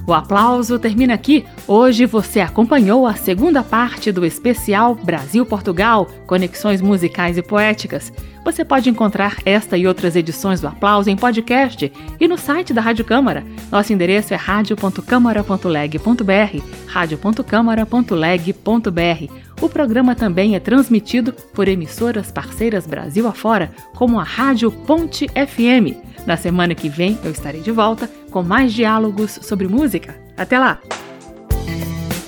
O 0.06 0.12
aplauso 0.12 0.78
termina 0.78 1.14
aqui. 1.14 1.44
Hoje 1.66 2.04
você 2.04 2.40
acompanhou 2.40 3.06
a 3.06 3.14
segunda 3.14 3.62
parte 3.62 4.12
do 4.12 4.26
especial 4.26 4.94
Brasil-Portugal 4.94 6.06
Conexões 6.26 6.82
Musicais 6.82 7.38
e 7.38 7.42
Poéticas. 7.42 8.12
Você 8.44 8.62
pode 8.62 8.90
encontrar 8.90 9.38
esta 9.46 9.78
e 9.78 9.86
outras 9.86 10.14
edições 10.14 10.60
do 10.60 10.68
Aplauso 10.68 11.08
em 11.08 11.16
podcast 11.16 11.90
e 12.20 12.28
no 12.28 12.36
site 12.36 12.74
da 12.74 12.82
Rádio 12.82 13.06
Câmara. 13.06 13.42
Nosso 13.72 13.94
endereço 13.94 14.34
é 14.34 14.36
radio.câmara.leg.br, 14.36 16.62
radio.câmara.leg.br. 16.86 19.32
O 19.62 19.68
programa 19.70 20.14
também 20.14 20.54
é 20.54 20.60
transmitido 20.60 21.32
por 21.32 21.66
emissoras 21.66 22.30
parceiras 22.30 22.86
Brasil 22.86 23.26
afora, 23.26 23.70
como 23.96 24.20
a 24.20 24.22
Rádio 24.22 24.70
Ponte 24.70 25.26
FM. 25.28 25.96
Na 26.26 26.36
semana 26.36 26.74
que 26.74 26.90
vem 26.90 27.18
eu 27.24 27.30
estarei 27.30 27.62
de 27.62 27.70
volta 27.70 28.06
com 28.30 28.42
mais 28.42 28.74
diálogos 28.74 29.38
sobre 29.40 29.66
música. 29.66 30.14
Até 30.36 30.58
lá! 30.58 30.78